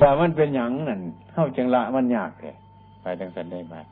[0.00, 1.00] ว่ามันเป็นหยังนั่น
[1.32, 2.56] เข้าจังละมันยากเลย
[3.00, 3.86] ไปจังสันได้บาท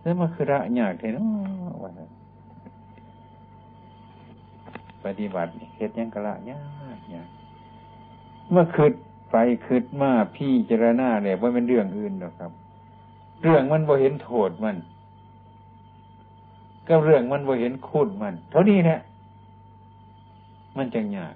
[0.00, 1.26] แล้วมันคือระยากเลยเนาะ
[1.82, 1.90] ว่า
[5.04, 6.62] ปฏิบัติเฮ็ดยังกะละยา
[6.96, 7.28] กยาก
[8.50, 8.92] เมื่อคืด
[9.30, 9.36] ไป
[9.66, 12.52] คืดมาพี่เจรณาเนี่ยว่าเป็นเรื่องอื่นหรอกครับ
[13.42, 14.76] เรื่องมันบ่เห็นโทษมัน
[16.88, 19.00] ก็เรื่องมันบ่เห็นคุณมัน เท่านี้แหละ
[20.76, 21.34] มันจังยาก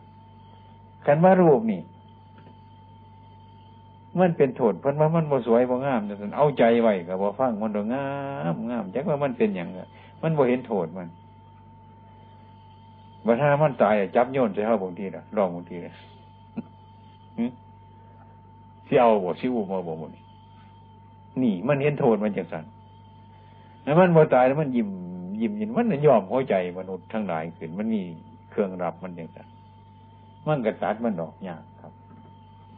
[1.07, 1.81] กันว่ารูปนี่
[4.21, 8.07] มันเป็นโทษเพราะว่ามันบ่สวยบ่งามแต่เอาใจไว้กับบ่ฟังมันดงา
[8.53, 9.69] มงามจักว่ามันเป็นอย่าง
[10.23, 11.09] มันบ่เห็นโทษมัน
[13.27, 15.93] บัดถ้ามันตายจับโยนใส่เฮาบางทีละลองบางทีละ
[18.87, 20.11] สิเอาบ่สิอูมาบ่หมด
[21.43, 22.65] นี่ มันเห็นโทษมันจังสั่น
[23.85, 24.89] แล้วมันบ่ตายแล้วมันยิ้ม
[25.41, 28.03] ยิ้มยินมันยอมหัวใจมนุษย์ทั้งหลายขึ้นมันมี
[28.51, 29.47] เครื่องรับมันจังสั่น
[30.47, 31.63] มันกระตัดมันดอกยาก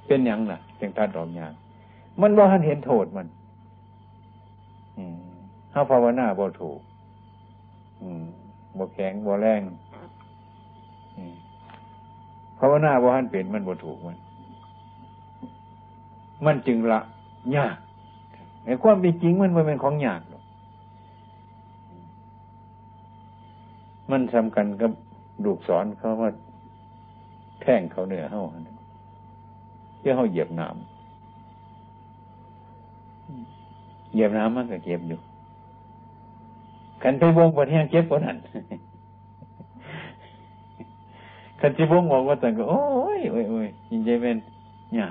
[0.08, 1.52] เป็นอย่างน่ะจังตัดดอกยาก
[2.20, 3.26] มันว่าท่านเห็นโทษมัน
[5.73, 6.80] ถ้าภาวนาบ่ถูก
[8.78, 9.60] บ่แข็งบ่แรง
[12.59, 14.16] ภาวนาว่าท่านเป็นมันบ่ถูกมัน
[16.45, 17.00] มันจึงละ
[17.56, 17.76] ยาก
[18.65, 20.43] ไอ้ความเป็นจริงมันมันเป็นของยากหรอก
[24.10, 24.93] มันสำคัญกับ
[25.45, 26.30] ดูกสอนเขาว่า
[27.62, 28.43] แท่งเขาเหนือเฮา
[28.76, 30.76] เพื่อเขาเหยียบน้ำ
[34.12, 35.18] เหยียบน้ำมันก็เจ็บอยู่
[37.02, 38.37] ขันไปวงปวดแห้งเจ็บปวดหัน
[41.60, 42.82] ขันที่วงบอกว่าแต่ก็โอ้
[43.18, 44.37] ยโอ้ยโอ้ยยินใจเป็น
[44.92, 45.06] เนี่ย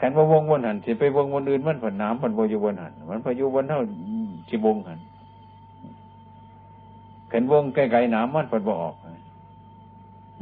[0.00, 3.80] ขันว่าวงบนหันสิไปวงบนอื่นมันผันน้ำมันโบอยู่บนหันมันพายุบนเท่า
[4.48, 4.98] สิวงหัน
[7.32, 8.94] ขันวงไกลๆน้ำมันผันบ่ออก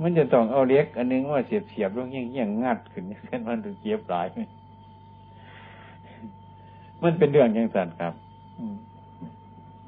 [0.03, 4.27] มันจะต้องเอาเล็ก อันนึงว่าเสียบเสียบลงยิ่งยิ่งงัดขึ้นขึ้นมันถึงเจ็บหลาย
[7.03, 8.15] มันเป็นเรื่องอย่างสัตว์ครับ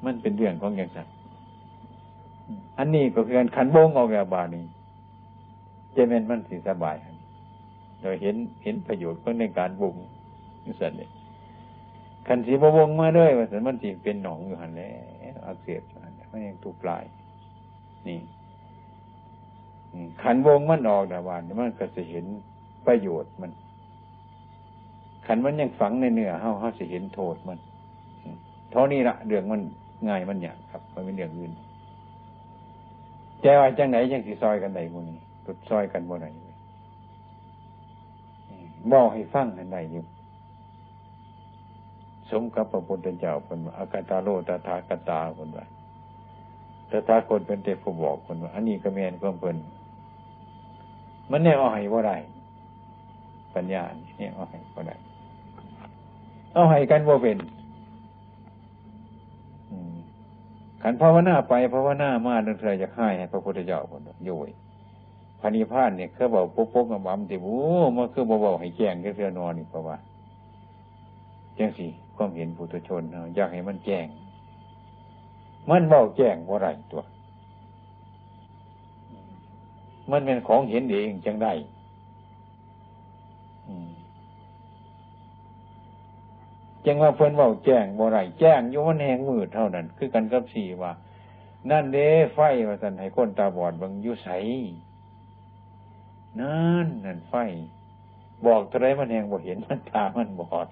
[0.05, 1.13] มันเป็นเรื่องของอย่างสัตว์
[2.79, 4.65] อันนี้ก็คือการขันวงออกจาบานี้
[5.97, 6.97] จะเป็นมันสิสบาย
[8.01, 9.95] โดยเห็นเห็นประโยชน์ของในการวง
[10.65, 11.11] นี่สัตว์เนี่ย
[12.29, 14.91] ขันสีบวงมาด้วยว่าสันมันสิเป็นหนองอยู่หันแล้
[15.35, 17.05] วอักเสบอยู่หันมันยังถูกปลาย
[18.09, 18.19] นี่
[20.23, 22.25] ขันวงมันออกดาวานมันก็จะเห็น
[22.87, 23.51] ประโยชน์มัน
[25.27, 27.59] ขันมันยังฝังในเนื้อเฮาเฮาจะเห็นโทษมัน
[28.71, 29.63] เท่านี้ละเรื่องมัน
[30.09, 31.53] ง่ายมันอย่างครับ มันเป็นเรื่องอื่น
[33.43, 36.27] แจว่าจังไหนยังสิซอยกันใดมูนี้ตุดซอยกันบ่ไหน
[38.93, 40.05] บอกให้ฟังกันใดอยู่
[42.31, 45.65] สมกับพระพุทธเจ้าคนว่าอากาตาโลตถาคตาคนว่า
[46.91, 49.57] ตถาคตเป็นเทพผู้บอกคนว่าอันนี้ก็แมนก็เพิ่น
[51.31, 52.13] มันเนี่ยเอาให้ว่าไร
[53.55, 53.83] ปัญญา
[54.19, 54.93] เนี่ยเอาให้ว่าไร
[56.53, 57.39] เอาให้กันว่าเป็น
[60.83, 64.49] ขันภาวนาไปภาวนามาเรื่อจะให้ให้พระพุทธเจ้าคนโยย
[65.41, 67.55] พานิพานเนี่ยเขาบอกปุ๊บปุ๊บกับบัมติบู
[67.97, 69.97] มันคือบอกให้แจ้งแค่เรือนอนนี่เพราะว่า
[71.57, 71.87] แจ้งสิ
[72.17, 73.03] ความเห็นปุถุชน
[73.37, 74.07] อยากให้มันแจ้ง
[75.71, 77.03] มันบอกแจ้งว่าไรตัว
[80.11, 81.53] มันเป็นของเห็นเองจังได้
[86.85, 90.93] จังว่าเพิ่นว่าแจ้งบ่ไรแจ้งอยู่มันแหงมืดเท่านั้น คือกันกับสี่ว่า
[91.71, 94.29] นั่นเด้ไฟว่าสันให้คนตาบอดบางยุใส
[96.41, 97.35] นั่นนั่นไฟ
[98.47, 100.69] บอกอะไรมันแหงบ่เห็นมันตามันบอด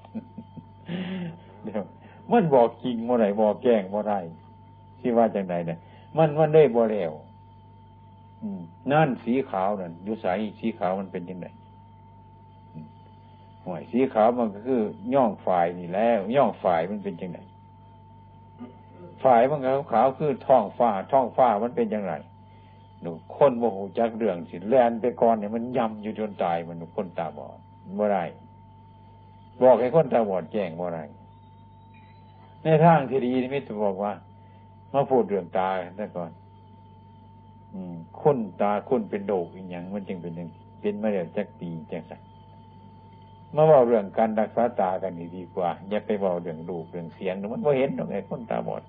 [1.64, 1.82] เดี๋ยว
[2.32, 4.14] มันบอกจริงบ่ไรบอกแจ้งบ่ไร
[5.00, 5.78] ที่ว่าจังใดเนี่ย
[6.16, 7.12] มันมันได้บ่แล้ว
[8.92, 11.46] นั่นสีขาวนั่นยุสัยสีขาวมันเป็นยังไง
[13.64, 14.80] ห่วยสีขาวมันก็คือ
[15.14, 17.38] ย่องฝ่ายนี่แล้ว ย่องฝ่ายมันเป็นยังไง
[19.24, 22.12] ฝ่ายมันขาวขาวคือท้องฟ้าท้องฟ้ามันเป็นยังไง
[23.00, 27.58] หนูคนโมโหจักเรื่องสิแลนไปก่อนเนี่ยมันยำอยู่จนตายมันคนตาบอด
[27.96, 28.20] เมื่อไร
[29.62, 31.00] บอกให้คนตาบอดแจ้งเมื่อไร
[32.64, 34.12] ในทางที่ดีนี่ไม่ต้องบอกว่า
[34.92, 36.30] มาพูดเรื่องตาแต่ก่อน
[38.20, 40.48] คุณตาคุณเป็นโดกอย่างมันจึงเป็นอย่าง
[40.80, 42.20] เป็นมาแล้วจักปีจังสัก
[43.54, 48.82] มาบอกเรื่องการรักษาตากันดีกว่า อย่าไปบอกเรื่องดูเรื่องเสียงมันไม่เห็นตรงไหนคนตาบอด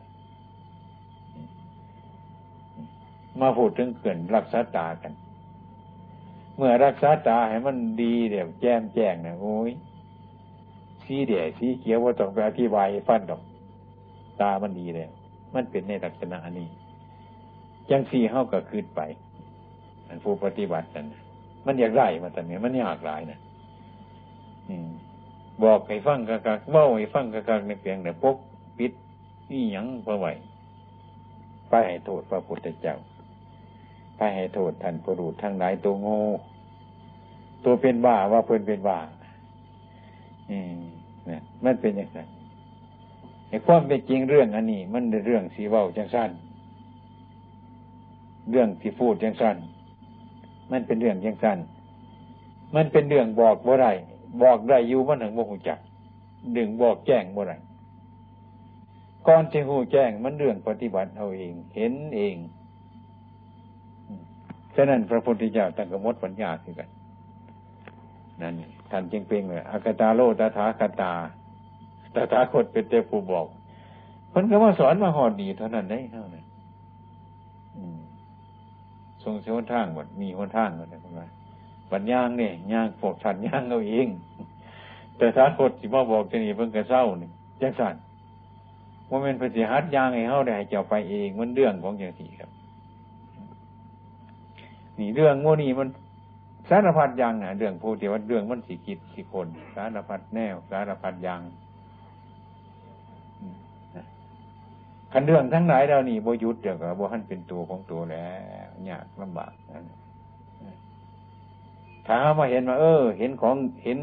[3.40, 5.14] มาพูดถึงเกินรักษาตากัน
[6.56, 9.72] เมื่อรักษาตาให้มันดีเดี๋ยวแจ้มแจ้งนะโอ้ย
[11.04, 13.42] สีเดียสีเขียวว่าต้องไปอธิบายฟันดอก
[14.42, 15.08] ตามันดีเลย
[15.54, 16.68] มันเป็นในลักษณะนี้
[17.90, 19.02] จังสี่เฮาก็คืนไป
[20.08, 21.08] อันผู้ปฏิบัตินั่น
[21.66, 23.40] มันอยากได้มาแต่เนี้ยมันยากหลายนะ
[25.64, 28.38] บอกให้ฟังกะกะว่าให้ฟังกะกะในเพียงแต่ปก
[28.78, 28.92] ปิด
[29.52, 30.28] นี่ยังพอไหว
[31.70, 32.96] ไปให้โทษพระพุทธเจ้า
[34.18, 36.20] ไปให้โทษท่านประดูทั้งหลายตัวโง่
[37.64, 39.00] ตัวเป็นบ้าว่าเพื่อนเป็นบ้า
[40.52, 40.80] อืม
[41.26, 42.20] เนี่ยมันเป็นอย่างไร
[43.50, 46.30] ไอ้ความเป็นจริงเรื่องอันนี้ มันเรื่องสีเว้าจังสั้น
[48.52, 49.56] เรื่องที่พูดจังสั้น
[50.72, 51.58] มันเป็นเรื่องจังสั้น
[52.76, 53.88] มันเป็นเรื่องบอกบ่ไร
[54.42, 55.80] บอกได้อยู่มันถึงบ่หูจัก
[56.58, 57.54] ดึงบอกแจ้งบ่ไร
[59.28, 62.36] ก่อนจะหูแจ้งมันเรื่องปฏิบัติเอาเอง เห็นเอง
[64.76, 66.90] ฉะนั้นพระพุทธเจ้าตั้งกมดปัญญาคือกัน
[68.42, 68.54] นั่น
[68.92, 71.14] ท่านจึงเป็นเลยอากตาโลตถาคตา
[72.16, 73.48] ตถาคตเป็นเจ้าผู้บอก
[74.30, 76.37] เพิ่นก็มาสอนมาหอดดีเท่านั้นได้เท่านั้น
[79.28, 81.28] ทรงเสียหนทางหมดมีหนทางหมดเลยคุณว่า
[81.92, 84.08] ปัญญางเนี่ยย่างพวกฉันย่างเอาเอง
[85.18, 87.30] แต่ถ้าคตที่มาบอกจะนี่เพิ่งกระเศร้านี่
[87.62, 87.96] จังสัน
[89.10, 92.50] ว่าเป็นปฏิหัดย่างให้เขาได้เจ้าไปเองมันเรื่องของอย่างที่ครับ
[95.00, 95.88] นี่เรื่องโมนี่มัน
[96.70, 101.42] สารพัดยังนะเรื่องโพธิวัตเรื่องมันสิกิจสิคน สารพัดแนว สารพัดยัง
[105.12, 108.32] คันเรื่องทั้งหลายเรานี่บยุทธเดี๋ยวกับโบหันเป็นตัวของตัวแล้
[108.67, 109.86] ว ยากลำบากนั่น
[112.08, 114.00] ถามาเห็นว่าเออ เห็นของเห็น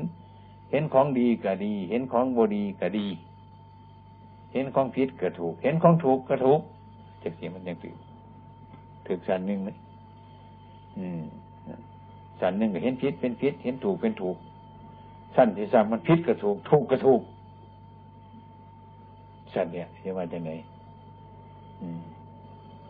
[0.70, 3.06] เห็นของดีก็ดี เห็นของบดีก็ดี
[4.52, 6.60] เห็นของผิดก็ถูก เห็นของถูกก็ถูก
[7.22, 7.96] จะเสียมันยังถือ
[9.06, 9.68] ถือสันหนึ่งไหม
[10.98, 11.22] อืม
[12.40, 14.36] สันหนึ่งก็เห็นผิดเป็นผิด เห็นถูกเป็นถูก
[15.36, 17.22] สั้นที่สามมันผิดก็ถูก ถูกก็ถูก
[19.54, 20.50] สันเนี่ยจะว่าจะไหน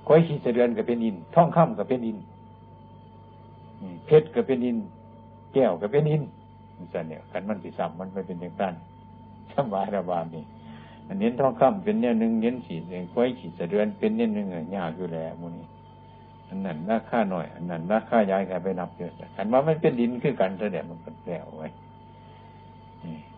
[0.08, 2.18] ก้อยขีดเสดือนก็เป็นอินท่องค่ำก็เป็นอิน
[4.06, 4.76] เพชรก็เป็นอิน
[5.54, 6.22] แก้วก็เป็นอิน
[6.92, 8.74] สันเนี่ยขันมันสิสัมมันไม่เป็นอย่างนั้น
[9.52, 10.44] สบายระบาดนี่
[11.08, 12.74] อันเนี้ท่องค่ำเป็นเนี่ยหนึ่งเน้นสี
[13.14, 14.46] ก้อยขีดเสดือนเป็นเนี่ยหนึ่ง
[14.76, 15.66] ยากอยู่แล้วมูนี่
[16.48, 21.68] อันนั้นราคาหน่อยอันนั้นราคาย้ายกันไปนับเยอะแต่กันว่ามันเป็นดินคือกันแสดงมันก็แล้วไว้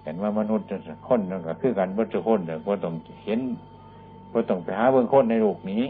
[0.05, 3.41] กันว่ามนุษย์จะคนก็คือกันวัตถุคนเดี๋ยวก็ต้องเห็น
[4.33, 5.83] ก็ต้องไปหาเบื้องคนในโลกนี้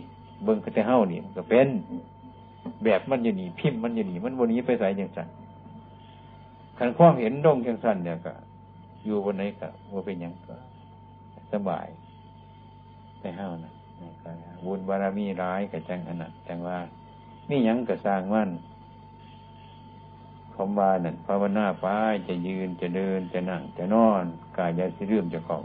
[0.45, 1.69] เบื้องกระเท้านี่มันก็เป็น
[2.85, 5.29] แบบมันอยู่นี่พิมพ์มันอยู่นี่มันวันนี้ไปใส่ยังสัน
[6.79, 8.33] ขันความเห็นดงยังสันเนี่ยก็
[9.05, 10.57] อยู่บนไหนก็ว่าเป็นยังก็
[11.53, 11.87] สบาย
[13.21, 13.73] ไปห้านะ
[14.65, 16.79] บุญบารมีร้ายกับจังอันนั้นจังว่า
[17.51, 18.51] นี่ยังก็สร้างมั่น
[20.55, 21.87] คำว่านั่นภาวนาไป
[22.29, 24.25] จะยืนจะเดินจะนั่ง จะนอน
[24.57, 25.65] กายจะสิเรื่มจะของ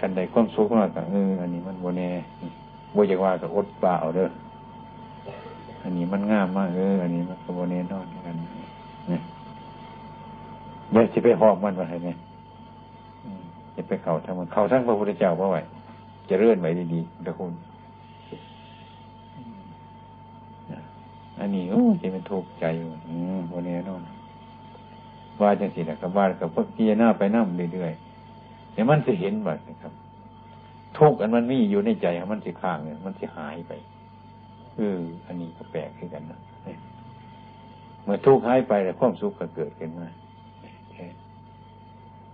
[0.00, 2.08] คันใดความสุขมากก็เอออันนี้มันโบเน่
[2.92, 4.28] โบอยากว่าก็อดเปล่าเด้อ
[5.82, 8.36] อันนี้มันง่ามมากเอออันนี้มันก็โบเน่นอนกัน
[9.08, 9.22] เนี่ย
[10.92, 12.16] อย่าจะไปหอกมันมาให้เนี่ย
[13.74, 15.60] จะไปเข่าทั้งมันเข่าทั้งพระพุทธเจ้าเพราะไว้
[16.28, 17.52] จะเลื่อนไว้ดีๆทุกคน
[21.38, 22.88] อันนี้โอ้จะเป็นทุกข์ใจอยู่
[23.48, 24.02] โบเน่นอน
[25.40, 27.44] ว่าจังสิแหละกับว่ากับพวกพิจารณาไปนั่ง
[27.74, 28.09] เรื่อยๆ
[28.72, 29.92] เดี๋ยมันจะเห็นว่าครับ
[30.98, 33.72] ทุกอันมันมีอยู่ในใจมันสิข้างเนี่ยมันสิหายไป
[34.76, 36.38] เอออันนี้ก็แปลกขึ้นกันนะ
[38.04, 40.08] เมื่อทุกข์หายไปแล้วความสุขก็เกิดขึ้นมา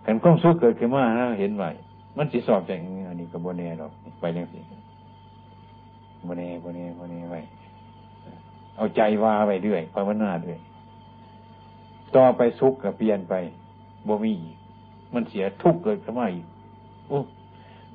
[0.02, 1.02] แต่ความสุขเกิดขึ้นมา
[1.40, 1.70] เห็นไว้
[2.16, 2.78] มันสิสอบจาก
[3.08, 4.58] อันนี้ก็บนแน่หรอกไปเรื่องสิ
[6.26, 7.40] บนแน่บนแน่บนแน่ไว้
[8.76, 10.58] เอาใจว่าไปเรื่อยภาวนาด้วย
[12.16, 13.34] ต่อไปสุขก็เปลี่ยนไป
[14.08, 14.56] บ่มีอีก
[15.14, 16.46] มันเสียทุกข์เกิดขึ้นมาอีก
[17.08, 17.18] โอ้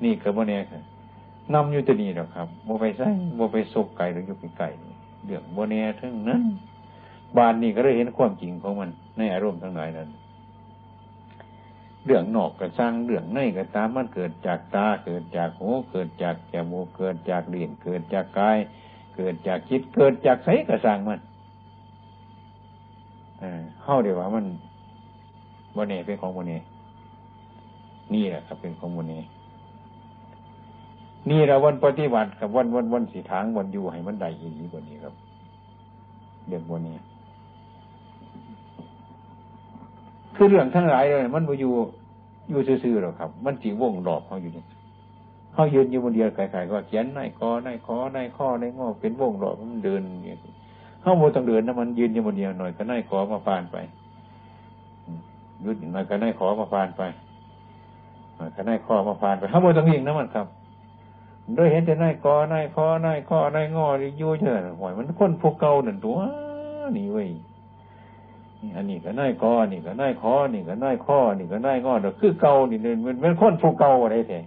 [0.02, 0.82] นี่กับโมเน่ค่ะ
[1.54, 4.68] นำอยู่ตัวนี้หรอกครับโมไปใส่โมไปซกไก่หรือยุบไก่
[5.24, 6.42] เรื่องโมเน่ทั้งนั้น
[7.36, 10.08] บานนี่ก็ได้เห็นความจริงของมันในอารมณ์ทั้งหลายนั้น
[12.06, 18.58] เรื่องนอกกระสร้างเรื่องในกระตามมันเกิดจากตาเกิดจากหูเกิดจากแกมูเกิดจากเลียนเกิดจากกาย
[19.16, 21.20] เกิดจากคิดเกิดจากไสกระสร้างมัน
[23.82, 24.46] เข้าเดี๋ยวว่ามัน
[25.74, 26.56] โมเน่เป็นของโมเน่
[28.14, 29.22] นี่แหละครับเป็นข้อมูลนี้
[31.30, 35.14] นี่เราวันปฏิบัติกับวันวันวันสีทางวันอยู่ให้มันได้อีกกว่านี้ครับ
[36.48, 36.96] เรื่องวันนี้
[40.36, 41.72] คือเรื่องทั้งหลายเลยมันมาอยู่
[42.50, 44.64] อยู่ซื่อๆหรอกครับ มันจีวงหลอกเขาอยู่นี่
[45.52, 50.34] เขายืนอยู่บนเดียวไกลๆก็เขียนในคอในคอในข้อในงอเป็นวงหลอกมันเดินอย่างนี้
[51.00, 53.76] เขาโมต้องเดินนะมันยืนอยู่บนเดียวหน่อยก็ในคอมาฟานไป
[55.64, 57.02] ยืดหน่อยก็ในคอมาฟานไป
[58.56, 60.46] ขณะข้อมาผ่านไปข้างบนตรงนี้นะมันครับ
[61.54, 63.86] โดยเห็นแต่นายกอนายคอนายข้อนายงอ
[64.18, 66.18] อยู่เฉยหวยมันคนพวกเก่าหนึ่งตัว
[66.96, 67.28] นี่เว้ย
[68.76, 74.40] อันนี้ก็นายกอนี่ก็นายคอนี่ก็นายข้อนี่ก็นายงอเด็กคือเก่านี่มันเป็นคนพวกเก่าอะไรแท้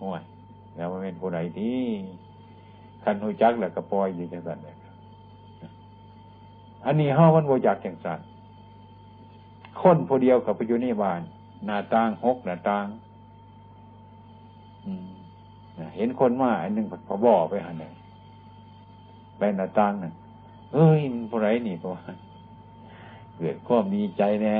[0.00, 0.22] ห่วย
[0.76, 1.78] แล้วมันเป็นผู้ใดที่
[3.04, 4.76] คันหูจักแล้วก็ปอยอยู่จังสันเลย
[6.86, 8.20] อันนี้ห้าวันโวจักจังสัน
[9.80, 11.20] คนผู้เดียวกับไปอยู่ในบ้าน
[11.66, 12.86] หน้าต่างหกหน้าต่าง
[15.96, 17.92] เห็นคนมาอันหนึ่งพอบ่อไปหันเลย
[19.38, 20.12] ไปหน้าต่างนั่น
[20.72, 21.90] เอ้ยมันผู้ไรนี่ก็
[23.36, 24.56] เกิดความดีใจแน่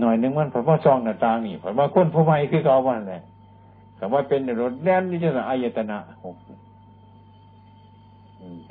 [0.00, 3.20] หน่อยนึงมันพอว่าซองหน้าต่างนี่พอว่าคนผู้ใหม่คือเขาวันแหละ
[3.98, 6.36] คำว่าเป็นรถแล่นนี่จะอายตนะหก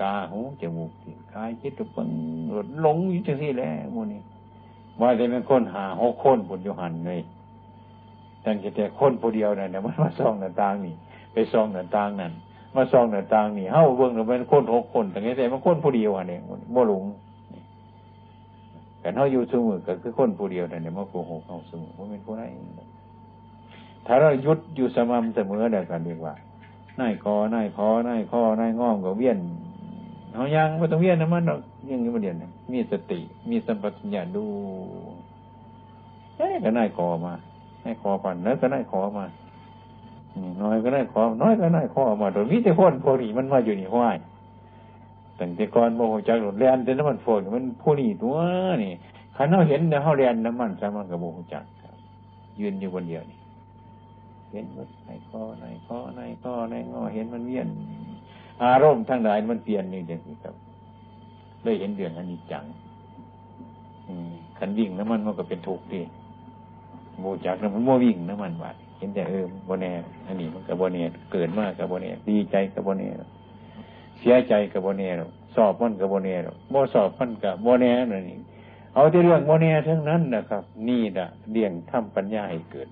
[0.01, 0.91] ตาหูจมูก
[1.33, 2.09] กายคิดตัวปัง
[2.55, 4.21] รถหลงอยู่จังสี่แล้วโมนี่
[5.01, 7.21] ว่าจะเป็นคนหาหกคนบนโยหันเลย
[8.45, 10.95] ตั้งแต่คนผู้เดียวนั่นเนี่ยมันมาซองหน้าต่างนี่
[11.33, 12.31] ไปซองหน้าต่างนั่น
[12.75, 16.37] มาซองหน้าต่างนี่เฮ้าเบิ่งเราเป็นคนหกคนแต่ไงแต่มันคนผู้เดียวอันนี้
[16.75, 17.03] บ่หลง
[18.99, 22.43] แต่เฮาอยู่สมือก็คือคนผู้เดียวนั่นเนี่ยมาโกหกเฮาสมือว่าเป็นผู้ใด
[24.05, 26.33] ถ้าเรายุดอยู่สม่ำเสมอเดียวกันเรียกว่า
[26.99, 29.37] นายคอนายคอนายข้อนายงอมก็เวียน
[30.33, 31.43] เขายังไม่ต้องเวียนนะมัน
[31.91, 34.45] ยังอยู่มาเดียนมีสติ มีสัมปชัญญะดู
[36.37, 37.33] เอ้ก็นายคอมา
[37.83, 39.25] ให้คอปันแล้วก็ได้ขอมา
[40.63, 44.17] น้อยก็ได้ขอน้อยก็ได้ขอมาโดยมิแต่คนพวกนี้มันมาอยู่นี่ห้วย
[45.39, 48.37] ตั้งแต่ก่อนโมโหจักหลุดแลนแต่น้ำมันฝนมันผู้นี้ตัว
[48.83, 48.93] นี่
[49.35, 51.65] ขันเราเห็นเนี่ยเขาเรียนน้ำมันสามันกับโมโหจัก
[52.59, 53.39] ยืนอยู่คนเดียวนี่
[54.51, 57.67] เห็นว่าในข้อในข้อในข้อในงอเห็นมันเวียน
[58.63, 60.55] อารมณ์ทั้งหลายมันเปลี่ยนนี่เด็กครับ
[61.65, 62.65] เลยเห็นเดือนอันนี้จัง
[64.57, 66.01] ขันวิ่งน้ำมันมันก็เป็นทุกข์ดี
[67.19, 69.91] โมจักแล้วมันโมวิ่งน้ำมันบาดเห็นแต่เออโบเน่
[70.27, 73.09] อันนี้มันกับโบเน่เกิดมากกับโบเน่ดีใจกับโบเน่
[74.19, 75.09] เสียใจกับโบเน่
[75.55, 76.35] สอบมันกับโบเน่
[76.71, 78.39] โมสอบมันกับโบเน่นั่นนี่
[78.93, 82.89] เอาที่เรื่องโบเน่ทั้งนั้นนะครับ นี่ดะเลี่ยงทำปัญญาให้เกิด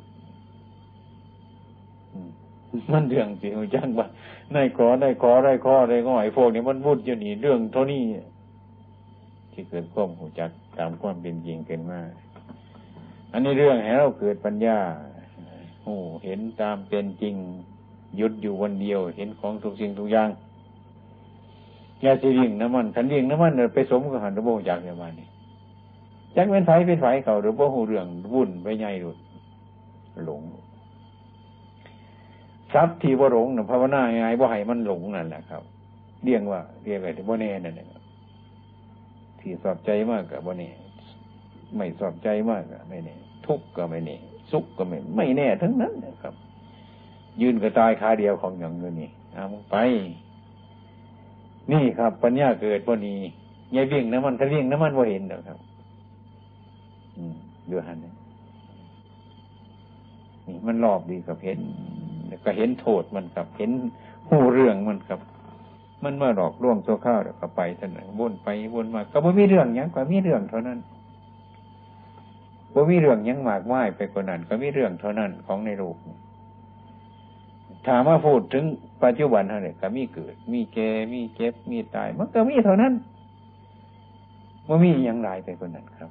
[2.92, 4.03] มันเรื่องสิวจังบ่
[4.53, 8.01] ในขอได้ขอได้ขอได้ง่อยพวกนี้มันวุ่นอยู่นี่เรื่องเท่านี้
[9.53, 12.10] ที่เกิดข้อมหูจักตามความเป็นจริงเกินมาก
[13.31, 14.77] อันนี้เรื่องให้เราเกิดปัญญา
[15.83, 17.36] โอ้เห็นตามเป็นจริง
[18.19, 20.29] ยุดอยู่วันเดียว เห็นของทุกสิ่งทุกอย่าง
[22.03, 25.27] ยาสีวิ่งน้ำมันขันวิ่งน้ำมันไปสมกับหันระบบจากอย่างนี้
[26.36, 29.17] จักเป็นไฟเป็นไฟเขาหรือว่าหูเรื่องวุ่นไปใหญ่หลุด
[30.25, 30.41] หลง
[32.74, 35.63] ทรัพย์ที่ว่าหลงภาวนาไงว่าให้มันหลงนั่นแหละครับ
[36.25, 37.88] เรียกว่าเรียกอะไรที่ว่าแน่นั่นแหละ
[39.43, 40.69] ที่สอบใจมากกับว่าแน่
[41.75, 43.15] ไม่สอบใจมากก็ไม่แน่
[43.47, 44.17] ทุกข์ก็ไม่แน่
[44.51, 46.33] สุขก็ไม่ไม่แน่ทั้งนั้นนะครับ
[47.41, 49.75] ยืนกระตายคาเดียวของอย่างเงินนี่เอาไป
[51.71, 53.17] นี่ครับ ปัญญาเกิดพอนี้
[53.75, 55.57] ยายวิ่งน้ำมันถ้าวิ่งน้ำมันว่าเห็นนะครับ
[57.17, 57.35] อืม
[57.69, 58.12] ดูหันนี่
[60.67, 61.59] มันรอบดีกับเห็น
[62.45, 63.71] ก็เห็นโทษมันกับเห็น
[64.27, 65.19] หูเรื่องมันกับ
[66.05, 70.79] มันมาหลอกล่วงโซข้าวเดี๋ยวก็ไปท่านวนไปวนมาก็ไม่มีเรื่องยังก็มีเรื่องเท่านั้น
[72.74, 75.95] บ่มีเรื่องยังมากมายไปกว่านั้น ก็มีเรื่องเท่านั้นของในโลก
[77.88, 78.63] ถามว่าพูดถึง
[79.03, 82.93] ปัจจุบันเท่านี้ก็มีเกิด มีแก่มีเก็บ มีตาย มันก็มีเท่านั้น
[84.67, 86.10] ว่ามีอย่างไรไปกว่านั้นครับ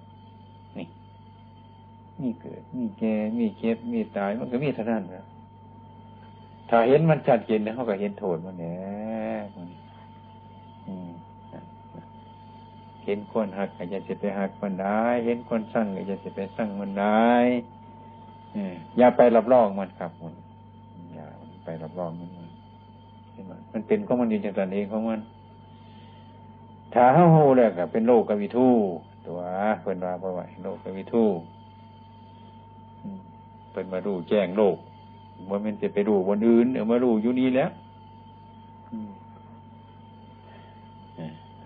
[0.78, 0.86] นี่
[2.20, 5.26] มีเกิด มีแก่มีเก็บ มีตาย มันก็มีเท่านั้นครับ
[6.68, 8.71] ถ้าเห็นมันชัดเจนเนี่ยเขาก็เห็นโทษมันเนี่ย
[13.04, 17.30] เห็นคนหักก็จะสิไปหักมันได้ เห็นคนสั่งก็จะสิไปสั่งมันได้
[18.98, 20.34] อย่าไปรับรองมันครับมัน
[21.14, 21.26] อย่า
[21.64, 22.28] ไปรับรองมัน
[23.72, 25.20] มันเป็นของมันอยู่จากตนเองของมัน
[26.94, 28.68] ถ้าเฮาโหแล้วก็เป็นโลกกวิทู
[29.26, 29.38] ตัว
[29.80, 31.24] เพิ่นว่าเพระว่าโลกกวิทู
[33.72, 34.76] เป็นมาดูแจ้งโลก
[35.50, 37.70] ว่ามันจะไปดูบนอื่นเดี๋ยวมาดูอยู่นี่แล้ว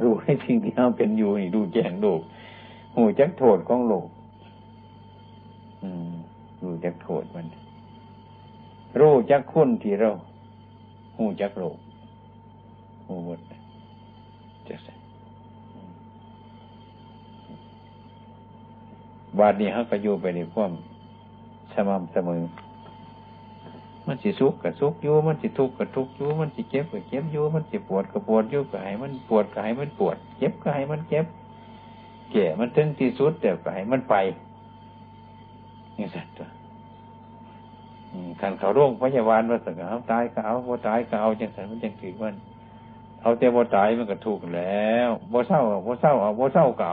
[0.07, 2.21] รู้ให้สิ่งที่เราเป็นอยู่นี่ดูแจ้งโลก
[2.95, 4.09] หูจักโทษของโลก
[6.63, 7.47] รู้จักโทษมัน
[9.01, 10.11] รู้จักคุณที่เรา
[11.17, 11.77] หูจักโลก
[13.07, 13.41] หูหมด
[14.69, 14.95] จะใส่
[19.39, 20.73] บาดนี้ฮักก็อยู่ไปในความ
[21.75, 22.41] สม่ำเสมอ
[24.07, 31.27] มันสิสุขกับสุขอยู่มันสิทุกข์กับทุกข์อยู่มันสิเจ็บกับเจ็บอยู่มันสิปวดกับปวดอยู่ก็ให้มันปวดก็ให้มันปวด เจ็บก็ให้มันเจ็บ
[32.33, 34.15] แก่มันถึงที่สุดแต่ก็ให้มันไป
[35.97, 36.49] นี่สัตว์ตัว
[38.41, 42.35] ขันเขาโรงพยาบาลมาสังเอาตายก็เอาบ่ตายก็เอาจังสันมันจังถือมัน
[43.23, 46.93] เอาแต่บ่ตายมันก็ถูกแล้วบ่เศร้าบ่เศร้าเอาบ่เศร้าเก่า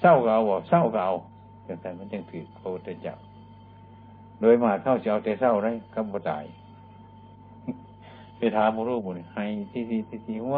[0.00, 1.08] เศร้าเก่าบ่เศร้าเก่า
[1.66, 3.14] จังสันมันจังถือพระพุทธเจ้า
[4.40, 6.44] โดยมาเข้าจะเอาแต่เศร้าได้คำบ่ตาย
[8.38, 10.56] ไปถามมรูบุญให้ที่ที่ที่ที่ไหว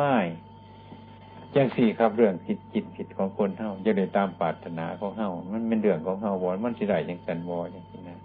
[1.54, 8.18] จังสี่ครับเรื่องผิดจิตผิดของคนเฮาจะได้ตามปรารถนาของเฮามันเป็นเรื่องของเฮาบอมันสิได้ยังสันบออย่างนี้นะ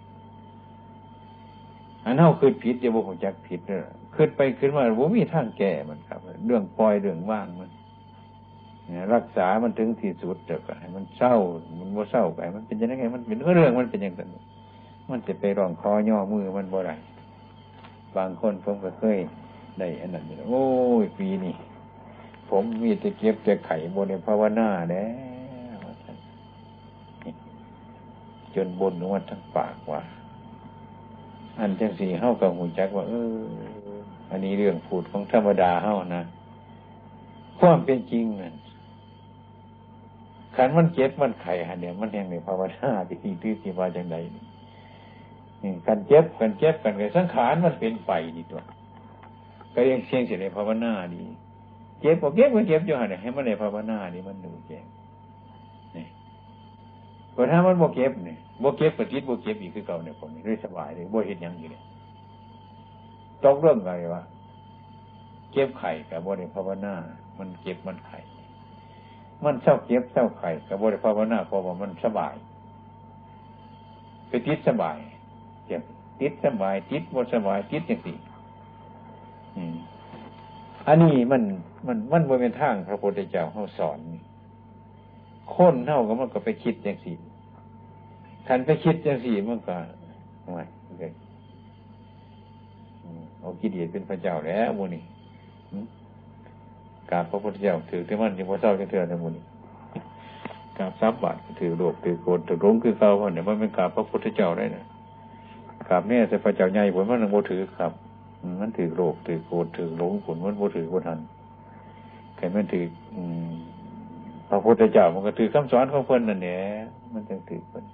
[2.04, 3.84] อันเฮาคือผิดจะบ่ฮู้จักผิดเด้อ
[4.14, 7.70] ขึ้นไปขึ้นมาบ่มีทางแก้มันครับ เรื่องปล่อยเรื่องว่างมัน
[9.14, 11.34] รักษามันถึงที่สุดเด้อให้มันเศร้า
[11.80, 14.28] มันบ่เศร้าไปมันเป็นยังไงมันเป็นเรื่องมันเป็นอย่างนั้น
[15.10, 16.96] มันจะไปร้องคอย่อมือมันบ่ได้
[18.16, 19.18] บางคนผมก็เคย
[19.78, 20.62] ได้อันนั้นโอ้
[21.02, 21.54] ยปีนี้
[22.48, 25.78] ผมมีแต่เก็บแต่ไข่บนในภาวนาแล้ว
[28.54, 30.00] จนบนนวดทั้งปากว่า
[31.58, 33.44] อันจังสีเฮ้ากับหูจักว่า เออ
[34.30, 36.22] อันนี้เรื่องพูดของธรรมดาเฮ้านะ
[37.58, 38.54] ความเป็นจริงนั่น
[40.54, 44.16] ขันมันเจ็บมันไข่ฮะเนี่ย มันแห่งในภาวนาที่ที่ที่มาจังใด
[45.86, 48.62] กันเจ็บกันเจ็บกันไงสังขารมันเป็นไปดีตัว
[49.74, 51.22] ก็ยังเชียงเสียในภาวนาดี
[52.00, 54.84] เจ็บก็เก็บก็เจ็บอยู่หันให้มันในภาวนานี่มันดูแจ้ง
[55.96, 56.06] นี่
[57.34, 61.82] พอถ้ามันบ่เก็บเนี่ยบ่เก็บก็ติดบ่เก็บอีกคือเก่าเนี่ยผมนี่ได้สบายเลยบ่เห็นยังอยู่เนี่ย
[63.44, 64.22] ตกเรื่องอะไรวะ
[65.52, 66.94] เก็บไข่กับบ่ได้ภาวนา
[67.38, 68.18] มันเก็บมันไข่
[69.44, 72.34] มันเศร้าเก็บเศร้าไข่กับบ่ได้ภาวนาเพราะว่ามันสบาย
[74.28, 74.98] ไปติดสบาย
[76.20, 78.16] ติดสบายติดบ่สบายติดอย่างสี่
[80.86, 81.42] อันนี้มัน
[81.86, 83.98] มันมันบนเป็นทางพระพุทธเจ้าเขาสอน
[85.54, 87.16] คนเท่ากับมันก็ไปคิดอย่างสี่
[88.46, 89.76] คันไปคิดอย่างสี่มันก็
[90.54, 90.64] ไม่
[90.98, 91.12] เลย
[93.40, 95.02] เอากิเลสเป็นพระเจ้าแล้วมูนี่
[97.10, 99.44] การพระพุทธเจ้าถือที่มันยังพระเจ้าจะเถื่อนในมูนี่
[100.78, 104.84] การทรัพย์บาตรถือโลกถือโกรธถือร้งคือเขาเนี่ยมันเป็นการพระพุทธเจ้าได้นะ
[105.88, 107.92] กราบเนี่ยจะพระเจ้าใหญ่ผลมันโมถือครับ
[108.60, 111.18] มันถือโลกถือโกรธถือหลงผลมันโมถือบ่ทัน
[112.36, 112.86] ใครมันถือ
[114.48, 116.60] พระพุทธเจ้ามันก็ถือคำสอนของเพิ่นนั่นเนี่ย
[117.12, 117.84] มันจึงถือเพิ่น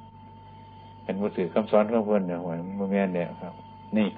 [1.02, 3.54] เป็นมืถือคำสอนของเพิ่นเนี่ยหัวมันแม่นเนี่ยครับ
[3.96, 4.08] นี่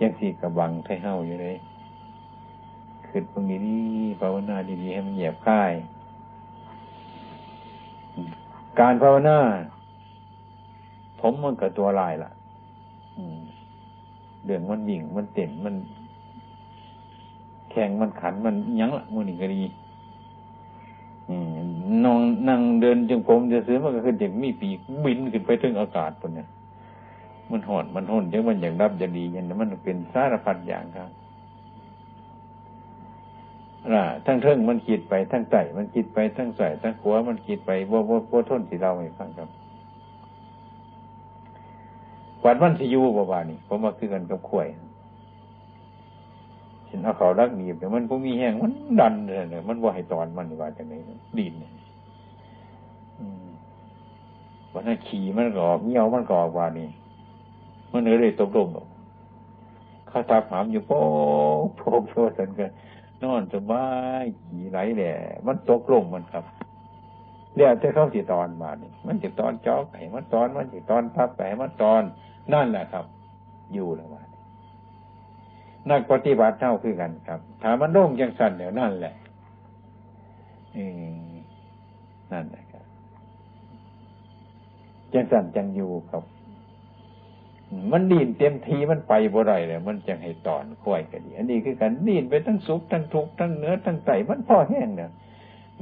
[0.00, 1.56] ยังสี่กระบังไทเฮาอยู่เลย
[3.06, 3.80] ขึ้นตรงนี้นี่
[4.20, 5.72] ภาวนาดีๆให้มันเหยียบค่าย
[8.80, 9.38] การภาวนา
[11.20, 12.30] ผมมันกับตัวลายล่ะ
[14.44, 15.74] เรื่องมันวิ่งมันเต็มมัน
[17.70, 19.62] แข่งมันขันมันยั้งละมือหนึ่งก็ดี
[22.04, 26.48] นองนั่งเดินจึงผมจะซื้อมันก็คือเด็กมีปีกบินขึ้นไปถึงอากาศปนเนี่ย
[27.50, 31.10] มันหอนมันห่นยังมันอย่างรับจะดีอย่างนั้นมันเป็นสารพัดอย่างครับ
[33.94, 39.48] ล่ะทั้งเทิงมันคิดไปทั้งใส่มันคิดไปทั้งใส่ทั้งขัวมันคิดไปว่าว่าว่าทนสิเราไม่ฟังครับ
[42.44, 44.68] วันวันสยูบ่บานี่ผมมาคือกันกับข่วย
[46.88, 50.94] ฉันเอาเขารักหนีบแต่มันพวมีแห้งมันดันเลยเนี่ยมันว่าให้ตอนมันว่าจังไง
[51.38, 51.72] ดินเนี่ย
[54.72, 56.88] วันนั้นขี่มันกอกเงี้ยวมันกอกว่านี่
[57.92, 58.68] มันเลยตกลง
[60.08, 61.00] เขาทักหามอยู่โป๊
[61.66, 62.70] กโป๊กโชสันกัน
[63.22, 63.86] นอนสบา
[64.22, 65.12] ยขี่ไหลแหละ
[65.46, 66.44] มันตกลงมันครับ
[67.56, 72.02] เดี๋ยวจะเข้าสิตอนมานี่มันจะตอนจอกไห้มันตอนมันจะตอนพับไห้มันตอน
[72.52, 73.04] นั่นแหละครับ
[73.74, 74.22] อยู่ล้วว่า
[75.90, 79.14] นักปฏิบัติเท่าคือกันครับ ถามมันโล่งจังสันเดี๋ยวนั่นแหละ
[82.32, 82.84] นั่นแหละครับ
[85.12, 86.24] จังสันจังอยู่ครับ
[87.92, 95.10] มันดีนเต็มทีมันไปบ่ไรเลยมันจังให้ตอนค่อยกันดีอันนี้คือกันดีนไปทั้งสุขทั้งทุกข์ทั้งเนื้อทั้งไตมันพ่อแห้งเนี่ย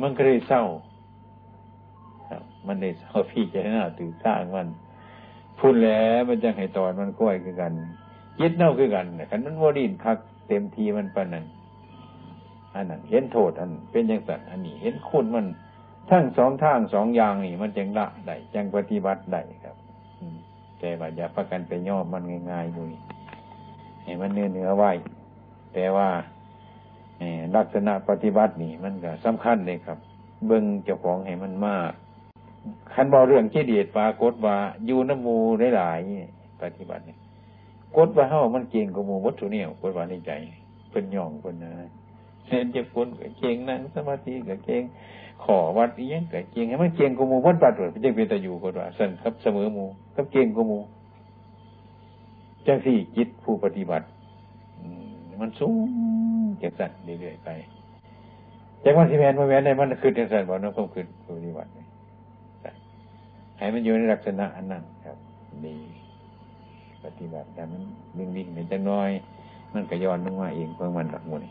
[0.00, 0.62] มันก็เลยเศร้า
[2.28, 4.66] ครับ มันเลยเศร้าพี่จะน่าตื่นสร้างมัน
[5.60, 7.72] พูดแล้วมันจะให้ตอนมันก้อยคือกัน
[8.40, 10.18] ยิดเน่าคือกันขันมันโมดินคัก
[10.48, 11.44] เต็มทีมันปนนั้น
[12.74, 15.46] อันนั้นเห็นโทษอันเป็นอย่างสัตว์อันนี้ เห็นคุณมัน
[16.10, 19.76] ทั้งสองทางสองอย่างนี่ มันจังละได้จังปฏิบัติได้ครับ
[20.78, 22.82] แต่ว่าอย่าประกันไปย่อมันง่ายๆดู
[24.02, 24.90] ให้มันเนื้อเนื้อไว้
[25.74, 26.08] แต่ว่า
[27.56, 29.98] ลักษณะปฏิบัตินี่ มันก็สำคัญเลยครับ
[30.46, 31.92] เบิ้งเจ้าของให้มันมาก
[32.92, 36.00] คันบอกเรื่องเจดียปากฏว่าอยู่น้ำมูได้หลาย
[36.62, 37.18] ปฏิบัติเนี่ย
[37.96, 40.32] กฏว่าเฮามันเก่งกว่ามูวัตถุเนี่ยกฏว่าในใจ
[40.90, 41.72] เป็นย่องเป็นนะ
[42.46, 44.82] เส้นจะคนกับเก่งนั่งสมาธิกับเก่ง
[45.44, 49.84] ขอวัดอีกกับเก่งให้มันเก่งกว่ามูวัดปัดเลยเป็นจังเป็นตะอยู่กฏว่าสั่นครับเสมอมู
[50.16, 50.78] กับเก่งกว่ามู
[52.66, 54.06] จังสี่จิตผู้ปฏิบัติ
[55.40, 55.88] มันสูง
[56.62, 57.48] จังสั่นเรื่อยๆไป
[58.84, 61.68] จากวันที่แมนมาแมนในมันคือจังสันบอกน้องคงคือผู้ปฏิบัติ
[63.60, 65.16] ให้มันอยู่ในลักษณะอันนั้นครับ
[65.66, 65.76] ดี
[67.04, 67.82] ปฏิบัติแต่มัน
[68.18, 69.10] วิ่งวิ่งเป็นจังน้อย
[69.72, 71.42] มันก็ย้อนลงมาเองเพื่อมันหลักมุน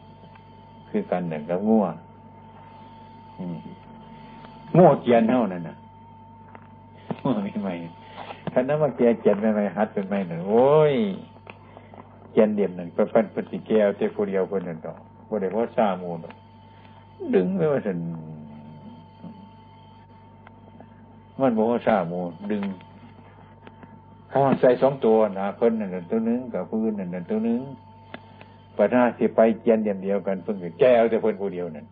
[0.90, 1.86] คือกันหนึ่งกับง่ว
[4.78, 5.76] ง่วเกียนเท่านั้นนะ
[7.24, 7.70] ง่วไม่ไหม
[8.54, 10.94] คันนั้นมาเกียเกียนไม่ไหมฮัดเป็นไม่หนึ่งโอ้ย
[12.32, 14.94] เกียนเดียมหนึ่งเป็นปฏิเกียวเจ้าผู้เดียวคนหนึ่งต่อ
[15.30, 16.26] บ่ได้ว่าซามูน
[17.36, 17.98] ดึงไม่ว่าสัน
[21.42, 22.20] มันบอกว่าซามู
[22.52, 22.64] ดึง
[24.32, 27.62] ข้าใส่สองตัวนะเพิ่นนั่นตัวนึงกับพื้นนั่นตัวนึง
[28.78, 31.86] ปัญหาที่ไปเกียนเดียมเดียวกันเพิ่งแก้วแต่เพิ่นผู้เดียวนั่น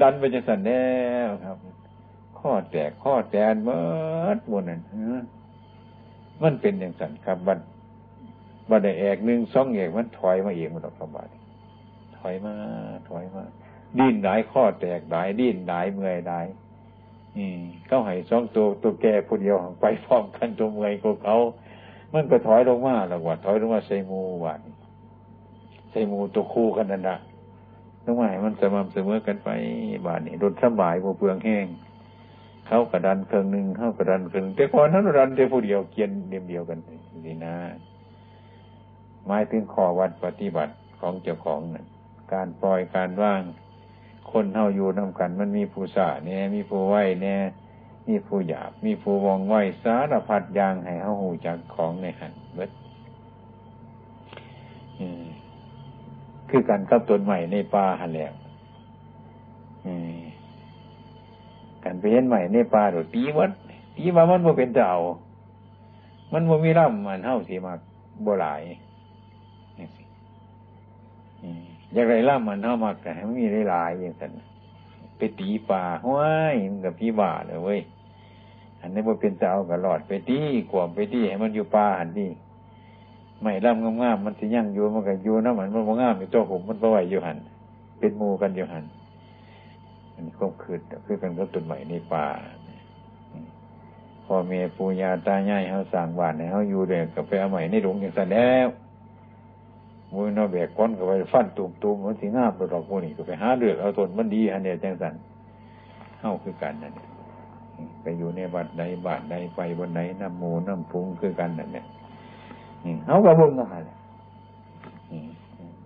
[0.00, 0.88] ดันไปจะสั่นแล้
[1.26, 1.56] วครับ
[2.40, 4.80] ข้อแตกข้อแตนเมื่อบนนั้น
[6.42, 7.58] มันเป็นอย่างสั่นครับบัน
[8.70, 11.28] บันไดแอกหนึ่งสองเอกมันถอยมาเองมันออกกบาด
[12.18, 12.54] ถอยมา
[13.08, 13.42] ถอยมา
[13.98, 16.46] ดิ้นหลายข้อแตกหลายดิ้นหลายเมื่อยหลาย
[17.36, 21.36] อืมเขาให้สองตัวตัวแก่ผู้เดียวไปพร้อมกันตัวเมื่อยกเขา
[22.14, 24.60] มันก็ถอยลงมาแล้วว่าถอยลงมาใส่มูหวาน
[25.90, 27.18] ใส่มูตัวคู่กันนั่นละ
[28.04, 29.48] ต้องหมายมันสม่ำเสมอกันไป
[30.06, 31.66] บาทนี่รถสบายบ่เปลืองแห้ง
[32.66, 36.78] เขากระดันเครื่องหนึ่งเขากระดันเครื่องแต่ก่อนนั้นดันแต่ผู้เดียวเกียนเดียวเดียวกัน
[37.26, 37.54] นี่นะ
[39.26, 41.86] หมายถึงข้อวัดปฏิบัติของเจ้าของนั่น
[42.32, 43.42] การปล่อยการว่าง
[44.32, 47.40] คนเท่าอยู่นำกัน มันมีผู้สาเนี่ยมีผู้ไหวเนี่ย
[48.08, 52.70] มีผู้หยาบ มีผู้วองไหวสารพัดยางให้เขาหูจากของในหันเบิด
[56.50, 58.32] คือการกับต้นใหม่ในป่าหันแล้ว
[61.84, 63.50] กันไปเห็นใหม่ในป่าโดดตีวัด
[63.96, 64.90] ตีว่ามันบ่เป็นเจ้า
[66.32, 67.78] มันบ่มีร่ำมันเท่าสีมาก
[68.26, 68.62] บ่หลาย
[71.92, 74.32] อยากไรล่ำมันเท่ามากแต่ไม่มีได้หลายอย่างนั้น
[75.18, 76.20] ไปตีป่าห้ว
[76.52, 77.80] ยมันกับพี่บ่าเลยเว้ย
[78.80, 80.38] อันนี้บ่เป็นเจ้าก็หลอดไปตี
[80.70, 82.28] ขวมไปตีให้มันอยู่ป่าหันดี
[83.42, 87.38] ไม่ร่ำงามๆมันสิยั่งอยู่มันก็อยู่นะมันมันงามอยู่ตัวผมมันบ่ไหวอยู่หัน
[87.98, 88.84] เป็นมูกันอยู่หัน
[90.12, 92.26] อันนี้ก็คือคือกันกับต้นใหม่ในป่า
[94.24, 98.68] พ่อแม่ปู่ย่าตายายเขาสั่งบ้านให้เขาอยู่เด็กกับไปเอาใหม่ในหลวงอย่างนั้นแล้ว
[100.14, 105.14] มือนอแบกก้อนกับไปฟันตุ่มตุ่มมันสิงาบดอกมูนี่ก็ไปหาเลือกเอาตนมันดีอันเนี้ยจังสัน
[106.18, 107.08] เข้าคือกันนั่นเนี่ย
[108.02, 111.86] ไปอยู่ในบัดใดบาดใดไปบนไหนน้ำมูน้ำพุงคือกันนั่นเนี่ย
[113.06, 113.76] เขากระเบื้องอะไร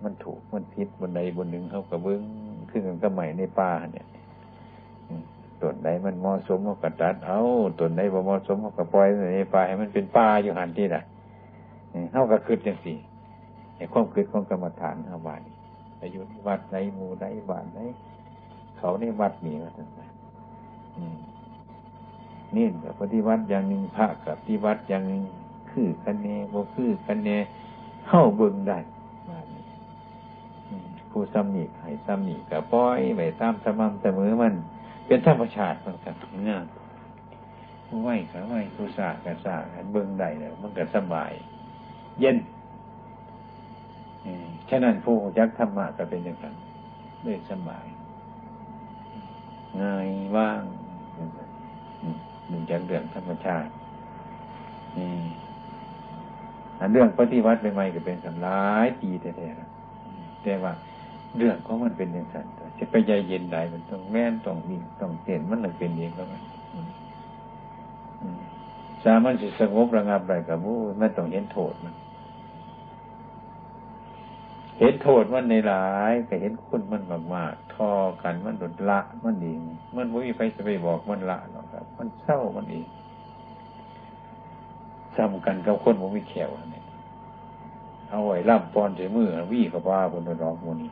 [0.03, 2.21] มันถูกมันผิดบนใดบนหนึ่งเขากระเบื้อง
[2.69, 4.05] ขึ้นกันก็ใหม่ในป่าเนี่ย
[5.61, 7.39] ต้นใดมันเหมาะสมเขาก็ตัดเอา
[7.79, 10.97] ต้นใดบ่เหมาะสมเขาก็ปล่อยในป่าให้มันเป็นป่าอยู่หันที่ไหน
[12.11, 12.97] เขาก็คืดจังสี่
[13.93, 15.41] ความคิดของกรรมฐานเขาบาน
[16.01, 17.79] อายุวัดไหนหมู่ไหนบ้านไหน
[18.77, 20.11] เขาในวัดมีว่าทั้งนั้น
[22.55, 25.21] นี่กับปฏิวัติอย่างหนึ่งพระกับปฏิวัติอย่างหนึ่ง
[25.71, 27.29] คือกันเนบ่คือกันเน
[28.07, 28.79] เข้าเบิ่งได้
[31.11, 34.53] ผู้ซ้ำหนีให้ซ้ำหนีกับป้อยไปตามสม่ำเสมอมัน
[35.05, 36.15] เป็นธรรมชาติมันกัน
[36.47, 36.65] งาน
[37.87, 39.55] ผู้ไหวกับไหวผู้สากับสา
[39.93, 41.31] เบิ่งได้เลยมันก็สบาย
[42.19, 42.37] เย็น
[44.69, 46.55] ฉะนั้นผู้ยักธรรมะก็เป็นอย่างนั้น
[47.23, 47.85] เลยสบาย
[49.81, 50.61] ง่ายว่าง
[52.49, 53.71] หนึ่งจากเรื่องธรรมชาติ
[56.79, 60.73] อันเรื่องปฏิวัติใหม่ๆก็เป็นสันร้ายปีแท้ๆแต่ว่า
[61.37, 62.45] เรื่องของมันเป็นอย่างนั้น
[62.77, 66.41] จะไปใจเย็นได้มันต้องแม่นต้องมีต้องเห็นมันเลยเป็นเองแล้วมัน
[69.03, 71.93] สามัญสิสงบระงับไรกับมูไม่ต้องเห็นโทษมัน
[74.83, 77.91] เห็นโทษมันในหลายก็เห็นคุณมันมากมากทอ
[78.23, 79.59] กันมันดดละมันเอง
[79.95, 82.85] มันไม่มีใครจะไปบอกมันละหรอกครับ มันเศร้ามันเอง
[85.17, 86.83] จำกันกับคนมันมีแขวเนี่ย
[88.09, 90.91] เอาไว้ล่ำปอนใส่มือวี่กับว่าบนร้องมูนี่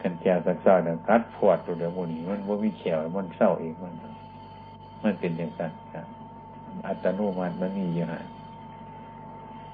[0.00, 3.94] กันแก่สักษาเนี่ยกัดพวดตัวเดียวมูนี่มันไม่มีแขวมันเศร้าเองมัน
[5.02, 6.06] มันเป็นอย่างนั้นครับ
[6.86, 8.26] อัตโนมัติมันมีอย่างนั้น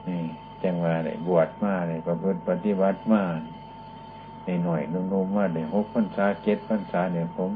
[0.08, 0.22] นี่
[0.62, 3.22] จังว่าเลยบวชมาเลยประพฤติปฏิบัติมา
[4.44, 7.50] ในหน่อยนุ่มๆมาเลยหกพรรษาเจ็ดพรรษาเนี่ยผม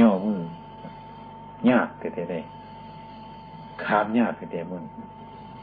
[0.00, 0.38] ย่อมือ
[1.70, 2.40] ยากแต่ได้
[3.84, 4.82] ขามยากแต่มัน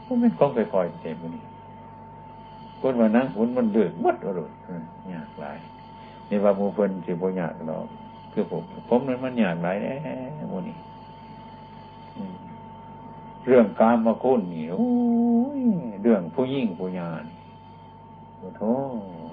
[0.06, 1.44] มันไม่ก้องไปคอยแต่มันนี่
[2.80, 4.50] คนว่านั่งหุ่นมันเดือดมัดอร่อย
[5.12, 5.58] ยากหลาย
[6.26, 7.86] ในว่ามูเพิ่นสิบ่ยากหรอก
[8.32, 9.92] คือผม ผมนั้นมันยากหลายแน่
[10.52, 10.76] มูนี่
[13.46, 14.88] เรื่องกามมาคุณนี่โอ้
[15.58, 15.60] ย
[16.02, 17.24] เรื่องผู้ยิ่งผู้ยาน
[18.38, 18.62] โอ้โห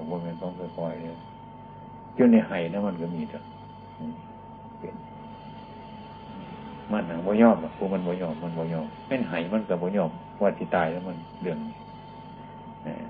[0.09, 1.15] บนเป็นต้องไปปล่อยเลย
[2.17, 3.43] จนในไห้นะมันก็มีเถอะ
[4.79, 4.95] เป็น
[6.91, 11.75] มันหนังบ่ยอมอะผู้มันบ่ยอมมันบ่ยอมเป็นไห้มันกับบ่ยอมว่าที่ตายแล้วมันเรื่องนี้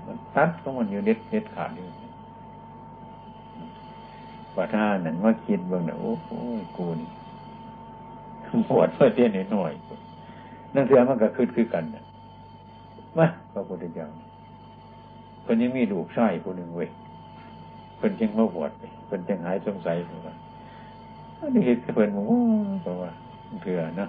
[0.06, 1.86] มันตัดก็มันอยู่เด็ดเด็ดขาดอยู่
[4.56, 6.28] ว่าถ้าหนั่นว่าคิดเบื้องน่ะโอ้โห
[6.76, 7.08] กูนี่
[8.68, 9.72] ปวดเพื่อเตี้ยนหน่อย
[10.74, 12.04] นั่นเถื่อมันก็คืดคือกันนะ
[13.18, 14.08] มาพระพุทธเจ้า
[15.42, 16.88] เพิ่นยังมีลูกชายคนหนึ่งเว้ย
[17.96, 18.70] เพิ่นจึงมาบวช
[19.06, 20.34] เพิ่นจึงหายสงสัยเพราะว่า
[21.38, 22.38] อันนี้เห็นเพิ่นบอกว่า
[22.82, 23.10] เพราะว่า
[23.62, 24.08] เถื่อนะ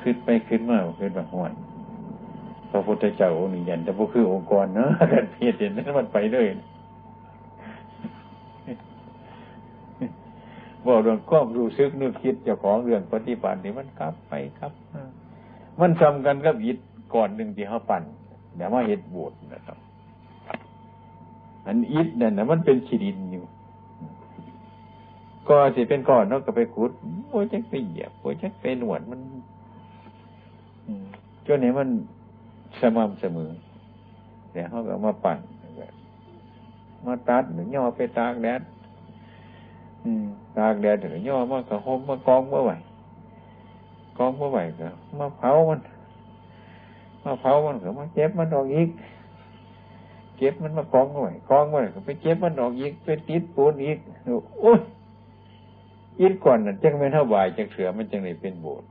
[0.00, 1.52] คืดไปคืดมาคืดแบบหวน
[2.70, 6.71] พระพุทธเจ้าองค์นี้ยันแต่พวกคือองค์กรเนาะกันเพียรเห็นนั้นมันไปเลยบ
[10.92, 14.72] อกเรื่องความรู้สึกนึกคิดเจ้าของเรื่องปฏิบัตินี่มันกลับไปครับ
[15.80, 16.78] มันทำกันกับอิด
[17.14, 18.02] ก่อนหนึ่งที่เขาปั่น
[18.56, 19.78] เดี๋ยวมาเห็ดบวชนะครับ
[21.66, 23.44] อันอิดนั่นนะมันเป็นขีดินอยู่
[25.48, 26.90] ก็สิเป็นก่อนนอกก็ไปขุด
[27.30, 29.20] โอ้ยจะไปเหยียบโอ้ยจะไปหนวดมัน
[31.46, 31.88] จนนี้มัน
[32.80, 33.50] สม่ำเสมอ
[34.52, 35.38] เดี๋ยวเขาก็มาปั่น
[37.06, 38.60] มาตัดหรือย่อไปตากแดด
[40.56, 42.76] ตากแดดถึงย่อมากระหมมากองเมื่อไหร่
[44.18, 44.88] กองเมื่อไหร่ก็
[45.20, 45.80] มาเผามัน
[47.24, 48.88] มาเผามันก็มาเก็บมันออกอีก
[50.36, 53.98] เก็บมันมากองเมื่อไหร่กองเมื่อไหร่ก็ไปเก็บมันออกอีกไปติดปูนอีก
[54.62, 54.80] โอ้ย
[56.20, 58.88] ยิดก่อนนั่นจังไม่เท่าบายจังเสือมันจังเลยเป็นโบสถ์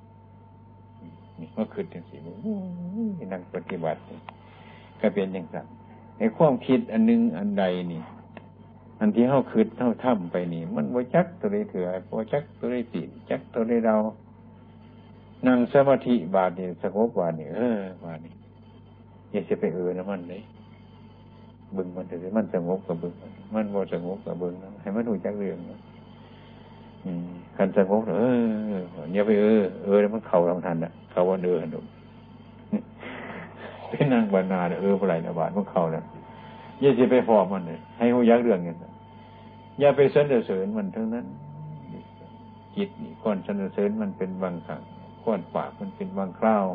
[1.55, 2.15] มื่อคืนจังสี
[3.31, 3.99] นั่งปฏิบัติ
[5.01, 5.65] ก็เป็นอย่างนั้น
[6.17, 8.01] ในความคิดอันนึงอันใดนี่
[9.03, 13.95] อันที่เขาคืดเท่าถ้ำไปนี่ มันบ่จักตัวใดเถื่อบ่จักตัวใดตีจักตัวใดเรา
[15.47, 18.33] นั่งสมาธิบาทนี่สงบบาทนี่เออบาทนี่
[19.31, 20.41] อย่าจะไปเออนะมันเลย
[21.75, 23.13] บึงมันถือมันสงบกับบึง
[23.53, 25.57] มันบ่สงบกับบึงให้มันดูจักเรื่อง
[27.57, 28.23] คันสงบเอ
[28.75, 28.81] อ
[29.13, 31.85] อย่าไปเออเออแล้วมันเข่าทำทันอะเข่าวันเออหนุ่ม
[33.89, 36.03] เป็นนางบรรณาเออเมื่อไรนะบาทมันเข่าเนี่ย
[36.81, 38.90] อย่าจะไปฟอมมันเลยให้หูยักเรื่องเงี้ย
[39.81, 41.25] อย่าไปสนเสริญมันทั้งนั้น
[42.75, 44.81] จิตนี่ก้อนสนเสริญมันเป็นบางครั้ง
[45.25, 46.65] ก้อนปากมันเป็นบางคราว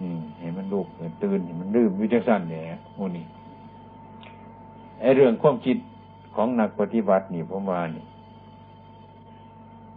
[0.00, 3.26] อืมเห็นมันลูกเห็นตื่นเห็นมันลืมวิจัสั้นเนี่ยโมนี่
[5.00, 5.76] ไอเรื่องความคิด
[6.34, 8.04] ของนักปฏิบัตินี่ผมว่านี่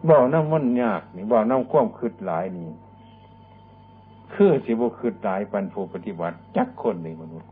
[0.09, 2.67] บอกน้ำมันยากนี่บอกน้ำความคืดหลายนี่
[4.33, 7.49] คือสิบุคืดหลายปันผู้ปฏิบัติจักคนในมนุษย์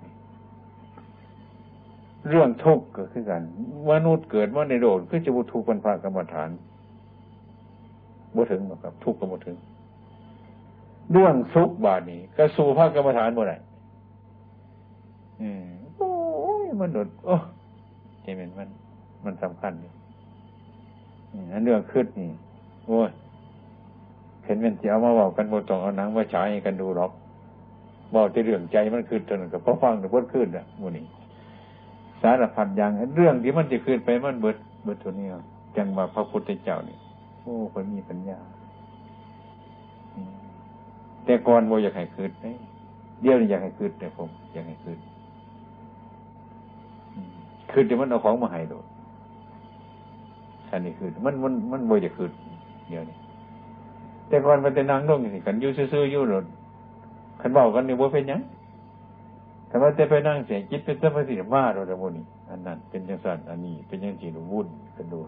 [2.30, 3.42] เรื่องทุกข์ก็คือกัน
[3.90, 6.50] มนุษย์เกิดว่าในโลกคือจะบุทุกข์เป็นพระกรรมฐาน
[8.36, 9.58] บ่ถึงหรอกครับ ทุกข์ก็บ่ถึง
[11.12, 13.58] เรื่องสุขบาดนี้ก็สู่พระกรรมฐานบ่ได้
[15.42, 15.66] อืม
[15.98, 16.12] โอ้
[16.64, 17.36] ยมนุษย์โอ้
[18.22, 18.68] ใช่ไหมมัน
[19.26, 19.92] มันสำคัญนี่
[21.52, 22.30] อันเรื่องขึ้นนี่
[22.88, 23.10] โอ้ย
[24.44, 27.12] เห็นเป็นเสียวมาบอกกันบนตองเอาหนังมาฉายกันดูหรอก
[28.14, 31.06] บอกจะเรื่องใจมันขึ้นจนกับพอฟังหรือพดขึ้นอะวันนี้
[32.22, 35.28] สารพัดอย่างเรื่องที่มันจะขึ้นไปมันเบิดเบิดตัวนี้
[35.78, 36.98] จังว่าพระพุทธเจ้านี่
[37.42, 38.38] โอ้คนมีปัญญา
[41.26, 45.00] แต่ก่อนโมอยากให้คืนไเดี๋ยวนี้อยากให้คืนแต่ผมอยากให้คืน
[47.72, 48.86] คืนแต่มันเอาของมาให้โดด
[50.70, 52.32] อันนี้คืนมันมันมันโมอยากคืน
[52.90, 53.18] เดี๋ยวนี้
[54.28, 56.46] แต่ก่อนมันจะนั่งลงอย่างนี้กันยู่ซื่อๆยู่รถ
[57.42, 58.42] ขันบอกกันนี่ว่าเป็นยัง
[59.72, 65.20] แต่ว่าจะไปนั่งเสียจิตเป็นสมาธิมาเราจะโมนี่อันนั้นเป็นยังสั่นอันนี้ เป็นยังสีวุ่นกันดู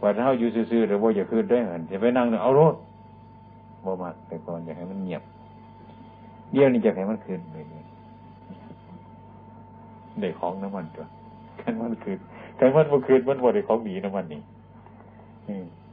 [0.00, 2.74] ว่าถ้าเขาอยู่ซื่อๆเราโมอยากคืนได้เหมือนจะไปนั่งเอารถ
[3.80, 5.22] โมมาแต่ก่อนอยากให้มันเงียบ
[6.52, 7.64] เดี๋ยวนี้จะให้มันคืนเลย
[10.20, 11.04] ได้ของน้ำมันตัว
[11.60, 12.18] กันมันคืน
[12.58, 14.40] กันมันมันคืนมันบ่ได้ของดีน้ำมันนี่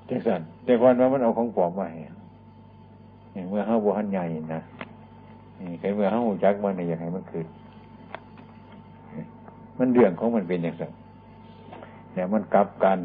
[0.10, 2.02] จังสันแต่ก่อนว่ามันเอาของปลอมมาให้
[3.50, 4.24] เมื่อเขาบวหันใหญ่
[4.56, 4.62] นะ
[5.80, 7.48] ใครเมื่อเขาหูจักมันอยากให้มันคืน
[9.80, 10.84] มันเรื่องของมันเป็นอย่างไร
[12.14, 13.00] แต่มันกลับกัน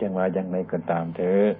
[0.00, 1.50] จังว่าอย่างไรก็ตามเถอะ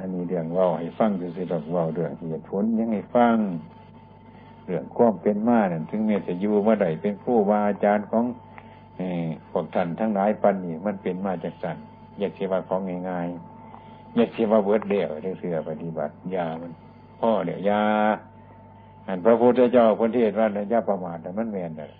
[0.00, 3.36] อันนี้เรื่องว่าให้ฟังดูสิดอกว่าเรื่องเหตุผลยังให้ฟัง
[4.66, 8.24] เรื่องความเป็นมาเนี่ยถึงเมื่อจะอยู่เมื่อใดเป็นผู้วาอาจารย์ของ
[9.50, 11.76] พวกท่านทั้งหลายปันนี่มันเป็นมาจากสัน
[12.18, 16.72] อยากเสียว่าของง่ายๆอยากเสียว่าเบิร์ดเดียวเรื่องเสือปฏิบัติยามัน
[17.20, 17.82] พ่อเดี๋ยวยา
[19.06, 21.90] อันพระพุทธเจ้าคนที่เห็นว่าเนี่ยยาประมาทแต่มันแมนเลย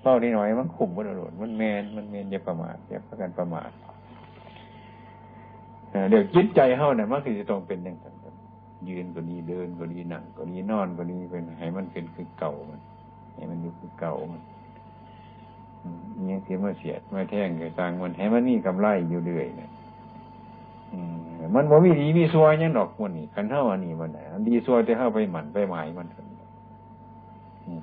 [0.00, 3.70] เฝ้านี่หน่อยมันขุ่มมันโดดมันแมนมันแมนอย่าประมาทอย่าประกันประมาท
[6.10, 8.14] เดี๋ยวจิตใจเฮาเนี่ยมันคือจะต้องเป็นอย่างนั้น
[8.88, 12.80] ยืนก็ดีเดินก็ดีนั่งก็ดีนอนก็ดีเป็นให้มันเป็นคือเก่ามัน
[13.34, 14.42] ให้มันอยู่คือเก่ามัน
[16.26, 19.70] เนี่ยเสียมาเสียดมาแท่งกับสร้างมันให้มันนี่กำไรอยู่เรื่อยเนี่ย
[21.54, 26.06] มันบ่มีดีมีซวยังดอกมันนี่กันเท่าอันนี้มันไหนดีซัวจะเข้าไปหมันไปหมายมัน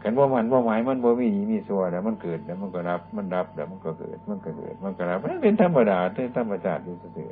[0.05, 7.31] กันว่ามันว่าหมายมันบ่มีดีมีซัวแล้วมันเกิดแล้วมันก็รับมันรับแล้วมันก็เกิด มันก็เกิด มันก็รับมันเป็นธรรมดาเป็นธรรมชาติอยู่เสื่อ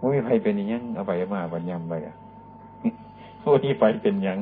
[0.00, 2.16] มันมีไฟเป็นยังเอาไปมาบัญญัติไปอะ
[3.42, 4.38] ผู้นี้ไฟเป็นยัง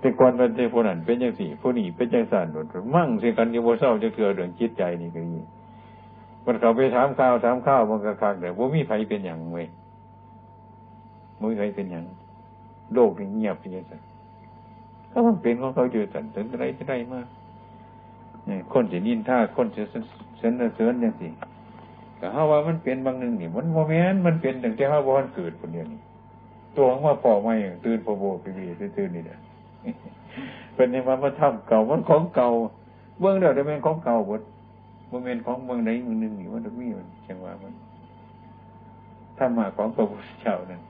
[0.00, 5.40] แต่ก่อนเป็นเผู้นั้นเป็นยังสี่ผู้นี้เป็นยังสั่นหมดมั่งสิกันอยู่บนเศร้าจะเกิดเรื่องจิตใจนี่ก็ยี
[6.44, 9.66] มันเขาไปถามข้าวถามข้าวมันก็คักแต่ว่ามีไฟเป็นอย่างเว้ย
[11.50, 12.04] มีไฟเป็นอย่าง
[12.94, 13.94] โลกนี่เงียบไปยังไง
[15.18, 17.26] ก็มันเป็นของเขาเจอสันถึงอะไรจะได้มาก
[18.48, 20.04] นี่คนจะนินท่าคนจะเสน
[20.38, 21.28] เสนเสนอย่างสิ
[22.18, 26.00] แต่ถ้าว่ามันเป็นบางหนึ่งนี่มันโมเมนต์มันเป็นถึงที่ห้าวันเกิดคนเดียวนี่
[26.76, 27.54] ตัวของว่าปอไม่
[27.84, 28.64] ตื่นโปโบไปวี
[28.96, 29.40] ตื่นนี่เนี่ย
[30.74, 32.48] เป็นในวันมาทำเก่ามันของเก่า
[33.20, 34.42] เบื้องเดียวจะเป็นของเก่าหมด
[35.08, 37.74] โมเมนต์ของเมืองไหนเมืองหนึ่งนี่มันมีมันจังว่ามัน
[39.36, 40.82] ถ้ามาของพระพุทธเจ้านั่น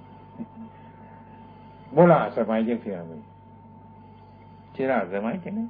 [1.95, 3.21] โบราณสมัยยังเสียเลย
[4.79, 5.67] ที่ราสมัยจังนั้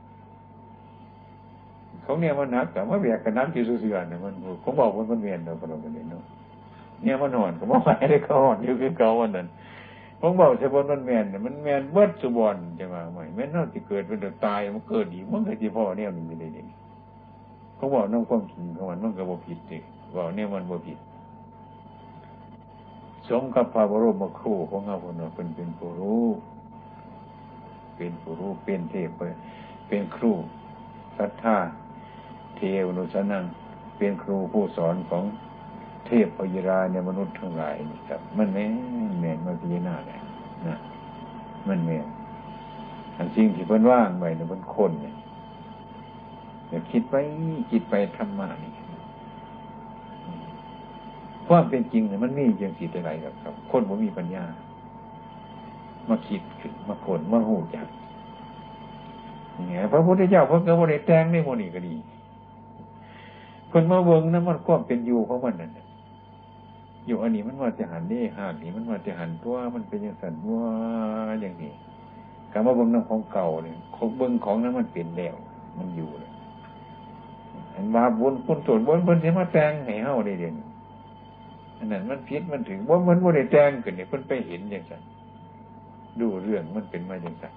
[2.03, 6.25] เขาเนี่ยมันนักแต่ว่าแบกกันน้ำที่สุเสือเนี่ยมันเขาบอกว่ามันเวียนเราพอเรากันเนาะ
[7.03, 9.47] เนี่ยมันหอนเขาบอกว่าได้เขาหอนอยู่คือเก่าวันนั้น
[10.21, 16.65] ผมบอกเฉพาะมันแมนเนี่ยมันแมนเบิดสุบอนจะมาใหม่แม่นนอกที่เกิดเป็นตายมันเกิดอีกมันก็ที่พ่อเนี่ยมันไม่ได้ดี
[17.77, 19.79] เขาบอกน้องความจริงของมันมันก็บ่ผิดดิ
[20.17, 20.99] บอกเนี่ยมันบ่ผิด
[23.29, 26.25] สมกับพระบรมครูของเราคนเราเป็นเป็นผู้รู้
[27.99, 29.09] เป็นผู้รู้เป็นเทพ
[29.89, 30.33] เป็นครู
[31.19, 31.57] ศรัทธา
[32.57, 33.45] เทวนุสนัง
[33.99, 35.25] เป็นครูผู้สอนของ
[36.07, 38.65] เทพพยราเนี่ยมนุษย์ทั้งหลายนี่ครับ มันแม่
[39.21, 40.19] แม่มาพิจารณาเลย
[40.67, 40.77] นะ
[41.69, 41.99] มันแม่
[43.17, 45.15] อันสิ่งที่เพิ่นว่างไว้เนี่ยมันคนเนี่ย
[46.69, 47.15] เดี๋ยวคิดไป
[47.71, 48.71] คิดไปธรรมะนี่
[51.49, 54.45] ความเป็นจริงเนี่ยมันมีอย่างสิอะไรครับครับคนบ่มีปัญญา
[56.11, 57.87] มาคิดขึ้นมาคนมาหูจัก
[59.69, 61.95] เนี่ยพระพุทธเจ้าพระเกิดบริแตงในโมนี่ก็ดี
[63.73, 65.71] คนมาเวิงนั้นมันความเป็นอยู่ของมันนั่น
[67.07, 70.65] อยู่อันนี้มันว่าจะหันนี่หากนี่มันว่าจะหันตัวมันเป็นอย่างสันว่า
[71.41, 71.73] อย่างนี้
[72.53, 75.35] คำว่าเบิ้งน้ำของเก่าเนี่ยของเบิ้งของนั้นมันเปลี่ยนแล้ว
[75.79, 76.31] มันอยู่เลย
[77.75, 80.55] อันว่าบุญคุณส่วนบุญเพิ่นสิมาแตงให้เฮาได้เด่น
[81.79, 85.03] อันนั้นมันพิษมันถึงว่ามันบ่ได้แตงกันเนี่ยเพิ่นไปเห็นอย่างนั้น
[86.21, 87.55] ดูเรื่องมันเป็นมาอย่างนั้น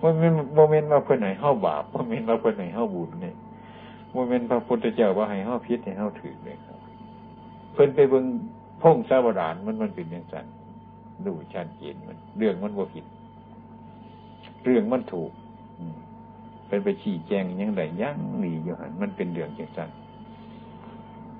[0.00, 3.36] ว่ามันโมเมนต์มาเพื่อไหนเฮาบาปโมเมนต์มาเพื่อไหนเฮาบุญเนี่ย
[4.12, 6.78] โมเมนต์พระพุทธเจ้าว่าให้เฮาพิษให้เฮาถือเลยครับ
[7.72, 8.24] เพิ่นไปเบิ่ง
[8.82, 10.46] พงศาวดารมันมันเป็นอย่างนั้น
[11.26, 13.04] ดูชัดเจนมัน เรื่องมันบ่ผิด
[14.64, 15.30] เรื่องมันถูก
[16.68, 19.90] เป็นไปชี้แจงยังไงยังหนีอยู่หันมันเป็นเรื่องจังสัน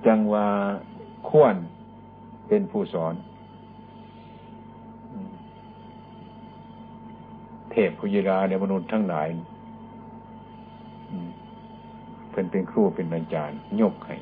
[0.05, 0.45] จังว่า
[1.29, 1.55] ควร
[2.47, 3.13] เป็นผู้สอน
[7.75, 9.27] เทพพุยราเนี่ยมนุษย์ทั้งหลาย
[12.31, 14.15] เป็นเป็นครูเป็นอาจารย์ยกให้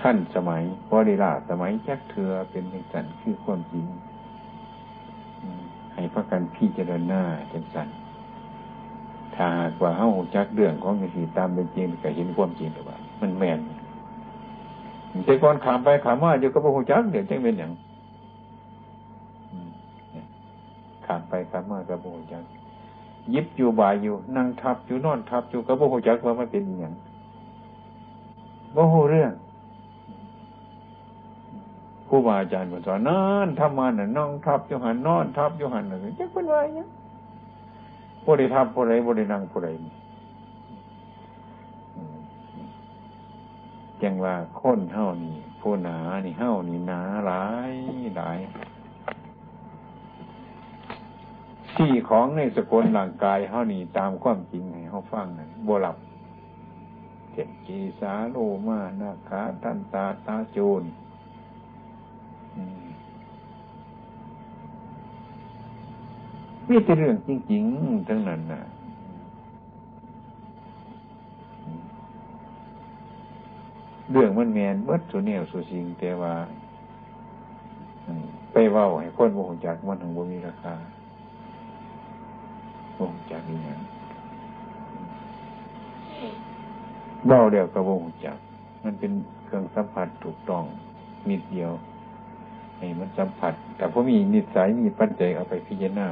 [0.00, 3.86] ท่านสมัยพอดีลาสมัยแจ็คเถือเป็นจังสันคือความจริง
[5.94, 7.22] ให้พระกันพี่เจริญหน้า
[7.52, 7.88] จังสัน
[9.34, 13.60] ถ้าหากว่าเฮาจักเรื่องของสิ่ตามเป็นจริงก็เห็นความจริงหรือว่า มันแมน
[15.24, 17.72] แต่ก่อนขามไปขามมาอยู่กับพระหูจักเดี๋ยวจังเป็นอย่าง
[21.28, 22.44] ไปขามมากับพระหูจัก
[23.34, 26.94] ยิบอยู่บ่ายอยู่ นั่งทับอยู่นอนทับอยู่กับพระหูจักว่ามันเป็นอย่าง
[28.72, 29.32] โบหเรื่อง
[32.08, 36.86] ครูบาอาจารย์สอนนั่นทำมาน่ะนองทับอยู่หันนอนทับอยู่หันน่ะจักเป็นไรเนี่ย
[38.24, 39.68] ผู้ใดทำผู้ใดผู้ใดนั่งผู้ใด
[44.02, 47.72] จังว่าค้นเท่านี้ผู้หนานี่เท่านี่หนาหลาย
[48.18, 48.38] หลาย
[51.78, 55.96] ที่ของในสกุลร่างกายเท่านี้ตามความจริงให้เขาฟังนั่นบวหลับ
[57.32, 60.82] เจ็ดกีสาโลมานาคาทันตาตาโจน
[66.68, 68.62] มีแต่เรื่องจริงๆ ทั้งนั้นนะ
[74.10, 76.34] เรื่องมันแมนเบิดสุเนียวสุสิงแต่ว่า
[78.52, 80.74] ไปเว้าให้คนบ่งจากมันถึงบ่มีราคา
[82.98, 83.80] บ่งจากนี่ยัง
[87.26, 88.38] เว้าเดียวกับบ่งจาก
[88.84, 89.12] มันเป็น
[89.44, 90.64] เครื่องสัมผัสถูกต้อง
[91.30, 91.72] นิดเดียว
[92.76, 96.08] ให้มันสัมผัส แต่พอมีนิสัยมีปัจจัยเอาไปพิจารณา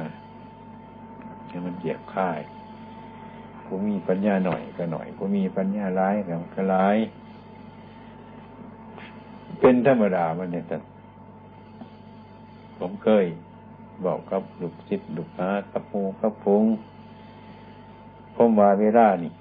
[1.47, 2.39] ให้มันเหยียบค่าย
[3.65, 6.15] ผู้มีปัญญาหน่อยก็หน่อยผู้มีปัญญาร้าย
[6.55, 6.97] ก็ร้าย
[9.59, 10.77] เป็นธรรมดามันเนี่ยแต่
[12.79, 13.25] ผมเคย
[14.05, 16.63] บอกกับลูกจิตลูกหากับปูกับพุง
[18.35, 19.33] ผมว่าเวลานี่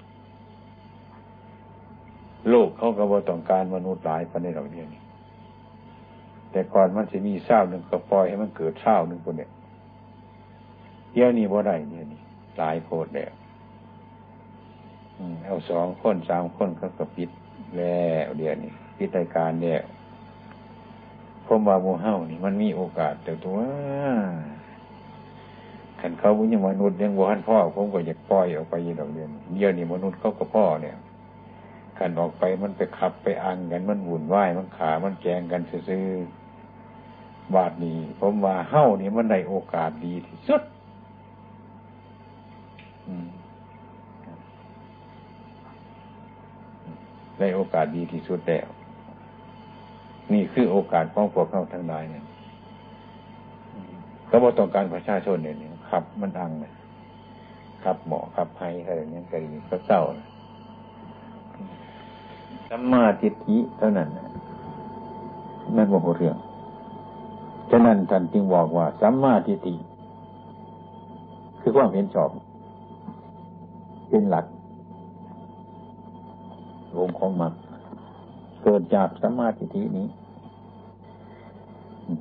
[2.49, 5.03] โลกเขาก็บ่ต้องการมนุษย์หลายพันในเราเดียวนี้
[6.51, 9.51] แต่ก่อนมันจะมีเศร้าหนึ่งก็ปล่อยให้มันเกิดเศร้าหนึ่งคนเนี่ย
[11.13, 12.21] เดี๋ยวนี้บ่ได้เนี่ยนี่
[12.59, 13.33] หลายโพดแล้ว
[15.45, 17.31] เอาสองคนสามคนเขาก็ปิด
[17.79, 19.83] แล้วเดี๋ยวนี้ปิดรายการแล้ว
[21.47, 23.59] ผมว่าโมเฮานี่มันมีโอกาสแต่ตัว
[26.01, 30.97] ขันเขาบุญยมนุษย์ยังวัานพ่อผมก็อยากปล่อยออกไปยี่ดอกเดียนเดี๋ยวนี้มนุษย์เขาก็พ่อเนี่ย
[31.99, 36.07] ขันออกไปมันไปขับไปอังกันมันวุ่นวายมันขา มันแกงกันซื้อ
[37.55, 40.63] บาดนี้ผมว่าเฮ้านี่มันได้โอกาสดีที่สุด
[47.39, 48.69] ได้โอกาสดีที่สุดแล้ว
[50.33, 52.25] นี่คือโอกาสของพวกเขาทั้งหลายเนี่ย
[54.31, 55.57] ก็บอกต้องการประชาชนเนี่ย
[55.91, 56.73] ขับ มันอังเลย
[57.85, 60.01] ขับหมอขับไพ่อะไรเนี้ยก็ดีก็เศร้า
[62.69, 64.09] สัมมาทิฏฐิเท่านั้น
[65.77, 66.37] นั่นบอกเรื่อง
[67.71, 69.75] ฉะนั้นท่านจึงบอกว่าสัมมาทิฏฐิ
[71.61, 72.31] คือความเห็นชอบ
[74.09, 74.47] เป็นหลัก
[76.99, 77.53] องค์ของมรรค
[78.69, 80.07] เกิดจากสัมมาทิฏฐินี้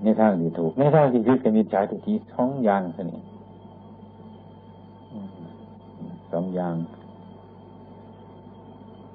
[0.03, 3.21] ในทางที่ถูก ในทางที่ผิดก็มีฉาทิฏฐิสองอย่างเท่านี้
[6.31, 6.73] สองอย่าง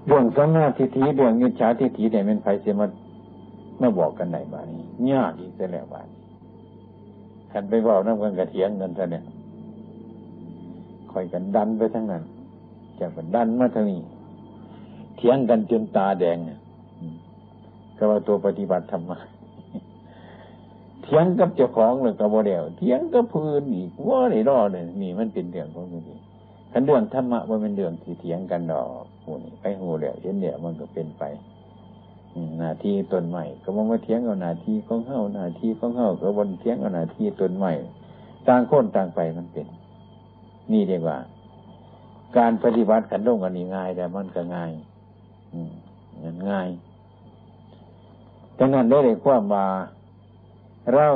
[0.07, 2.87] เรื่องสัมมาทิฏฐิเรื่องมิจฉาทิฏฐิเนี่ยเป็นไฟเสียมา
[3.79, 6.19] เมื่อบอกกันไหนบ้านี้ยากอีกแล้วบ้านี้
[7.53, 9.25] ขันไปบอกน้ำกันกระเทียงกันซะเนี่ย
[11.11, 12.23] คอยกันดันไปทั้งนั้น
[12.99, 14.01] จากกันดันมาทางนี้
[15.17, 16.39] เถียงกันจนตาแดง
[18.01, 19.19] ก็ว่าตัวปฏิบัติธรรมะ
[21.03, 26.21] เถียงกับเจ้าของเลยกับโมเดลเถียงกับพื้นอีกว่าในรอเลยนี่มันเป็นเรื่องของมันเอง
[26.73, 31.25] ขันเรื่องธรรมะว่าเป็นเรื่องที่เถียงกันดอกหูนี่ไปหูเดียวเห็นเดียวมันก็เป็นไป
[32.59, 37.73] หน้าที่ตนใหม่ ก็มองว่าเถียงเอาหน้าที่ของเฮาหน้าที่ของเฮาก็บนเถียงเอาหน้าที่ตนใหม่
[38.49, 39.67] ต่างคนต่างไปมันเป็น
[40.73, 41.19] นี่เรียกว่า
[42.39, 44.73] การปฏิบัติขันลงกันนี่ง่ายแต่มันก็ง่าย
[45.53, 45.73] อืม
[46.51, 46.69] ง่าย
[48.63, 49.67] ดังนั้นได้เลยความว่า
[50.95, 51.09] เรา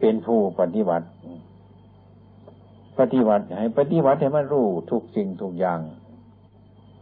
[0.00, 1.06] เป็นผู้ปฏิบัติ
[2.98, 5.80] ปฏิบัติให้ปฏิบัติให้มันรู้ทุกสิ่งทุกอย่าง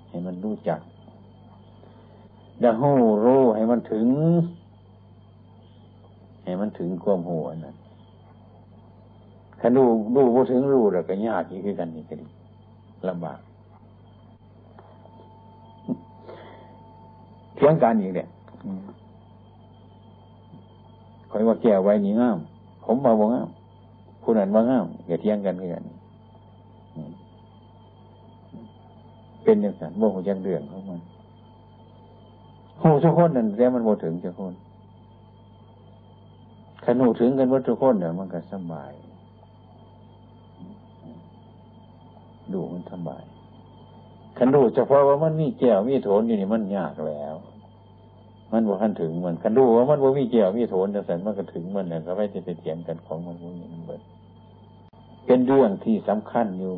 [0.09, 0.81] ให้มันรู้จัก
[2.63, 2.93] ดังหู
[3.25, 4.07] รู้ให้มันถึง
[6.45, 7.77] ให้มันถึงความหูอันนั้น
[9.61, 12.27] ถ้าดูดูพอถึงรู้แล้วก็ยากอีกคือกันนี่ก็ดี
[13.09, 13.41] ลำบาก
[17.61, 18.29] เทียงการอีกเนี่ย
[21.31, 22.39] คอยว่าแก้ไว้นี่งาม
[22.85, 23.49] ผมมาบอกงาม
[24.23, 25.85] ผู้นั้นว่างามอย่าเที่ยงกันเพื่อน
[29.43, 31.01] เป็นอย่างนั้นบ่หัวจังเรื่องของมัน
[32.81, 34.55] หูทุกคนนั่นแต่มันโมถึงทุกคน
[36.85, 38.93] ขนูถึงกันว่าทุกคนเนี่ยมันก็สบาย
[42.53, 43.23] ดูมันสบาย
[44.37, 47.35] ขันดูเฉพาะว่ามันมีแก้วมีโถนอยู่นี่มันยากแล้ว
[48.53, 54.01] มันบอกท่านถึงมันขันดูว่ามันว่มีแก้วมีโถนจะสันมันก็ถึงมันเนี่ยก็ไม่จะไปเถียงกันของมันพวกนี้มันเบิด
[55.27, 56.73] เป็นเรื่องที่สำคัญอยู่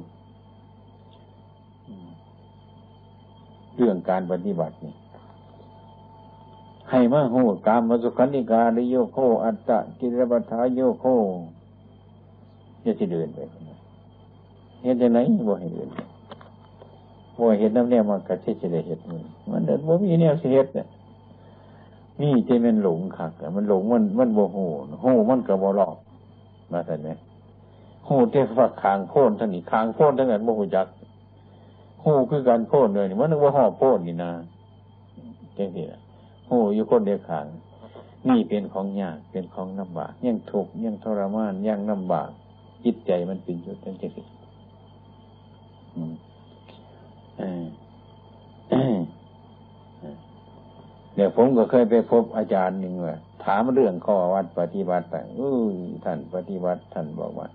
[3.76, 4.92] เรื่องการปฏิบัตินี่
[6.90, 11.04] ให้มาโหกามมาสุขันิกาดิโยโคอัตตะกิรบัทายโยโค
[12.84, 13.38] จะจะเดินไป
[14.82, 15.18] เห็นจะไหน
[15.48, 15.88] บ่ให้เดิน
[17.38, 20.86] บ่เห็นน้ำเนี่ยมันกระเช่จะได้เห็นมันมันเดินบ่มีเนี่ยเห็ดเนี่ย
[22.20, 24.66] นี่จะมันหลงขักมันหลงมันมันโบหู
[25.02, 25.96] หูมันกับโบหลอก
[26.72, 27.10] มาเห็นไหม
[28.04, 30.86] โหเทฝักคางโพ่นทั้งนี้คางโพ่นทั้งนั้นโมหูจัก
[32.00, 34.30] โหคือการโพ่นเลยนี่มันนึกว่าห่อโพ่นนี่นะ
[35.54, 36.00] เจ๊งทีละ
[36.48, 37.46] หูอยู่คนเดียวขาง
[38.28, 42.30] นี่เป็นของยากเป็นของลำบากยังทุกข์ยังทรมานยังลำบาก
[42.84, 44.22] จิตใจมันเป็นอยู่ตั้งใจสิ
[51.14, 55.40] เดี๋ยผมก็เคยไปพบอาจารย์หนึ่งว่าถามเรื่องข้อวัดปฏิบัติแต่เอ
[55.70, 55.72] อ
[56.04, 57.48] ท่านปฏิบัติท่านบอกว่า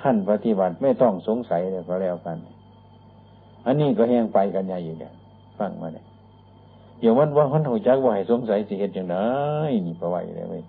[0.00, 2.36] ท่านปฏิบัติไม่ต้องสงสัยเลยก็แล้วกัน
[3.66, 5.12] อันนี้ก็แห้งไปกันใหญ่อยู่เนี่ย
[5.58, 6.06] ฟังมาเนี่ย
[7.00, 9.16] อย่าวันว่าพันหัวจักว่าให้สงสัยสิเหตุอย่างไร
[9.86, 10.62] นี่ประวัติเลยเว้ย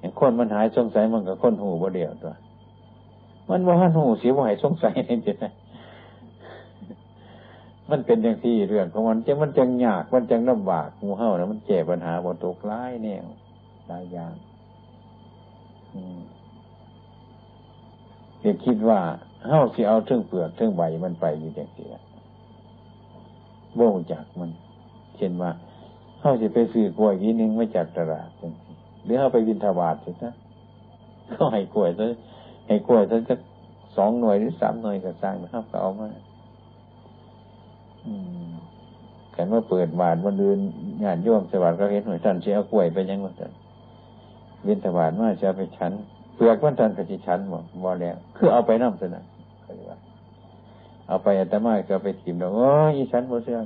[0.00, 2.34] อย่างคนมันหายสงสัยมันกับคนหูบ่เดียวตัว
[3.48, 5.48] มันว่าพันหูเสียว่าให้สงสัยนี่จะมั
[7.90, 13.24] มันเป็นอย่างที่เรื่องของมันจะมันจังยาก มันจังลำบากงูเห่านะมันแก้ปัญหาบนตกร้ายแนว
[13.88, 14.34] หลายอย่าง
[18.40, 19.00] เด็กคิดว่า
[19.48, 21.92] เห่าสิเอาเทิงเปลือกเทิงใบมันไปอยู่อย่างเสีย
[23.74, 24.50] โบ่จากมัน
[25.16, 25.50] เช่นว่า
[26.20, 28.28] เห่าสิไปซื้อกล้วยทีนึงไม่จากตลาด
[29.04, 30.34] หรือเห่าไปวินทบาทสินะ
[31.32, 32.06] ก็ให้กล้วยซะ
[32.68, 33.34] ให้กล้วยซะจะ
[33.96, 36.08] สองหน่วยหรือสามหน่วยก็สร้างนะครับก็เอามา
[39.34, 40.58] กันว่าเปิดบาทวันเดือน
[41.04, 43.52] งานย่อมสวัสดิ์ก็เห็นหน่วยท่านเชียกล้วยไปยังวันท่าน
[44.64, 45.92] เวียนถวานว่าจะไปชั้น
[46.36, 49.22] เปลือกวันท่านก็จะชั้นหมดบ่แล้วคือเอาไปน้ำสนะ
[49.76, 49.98] เรียกว่า
[51.08, 53.56] เอาไปอัตมาก็ไปถิ่มแล้วโอ้ยชั้นโมเสีย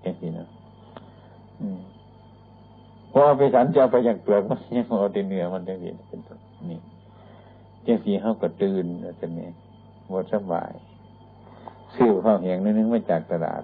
[0.00, 0.46] แค่นี้นะ
[3.12, 6.38] พอเอาไปชั้นจะเอาไปอย่างเปลือกมันยังเอาแต่เนื้อมันจะเห็นเป็นต้น
[6.70, 6.78] นี่
[7.82, 9.48] เจ้าสีเขาก็ตื่นแล้วจะนี่
[10.08, 10.70] หมดสบาย
[11.96, 13.62] ซื้อข้าวแห้งนึงมาจากตลาด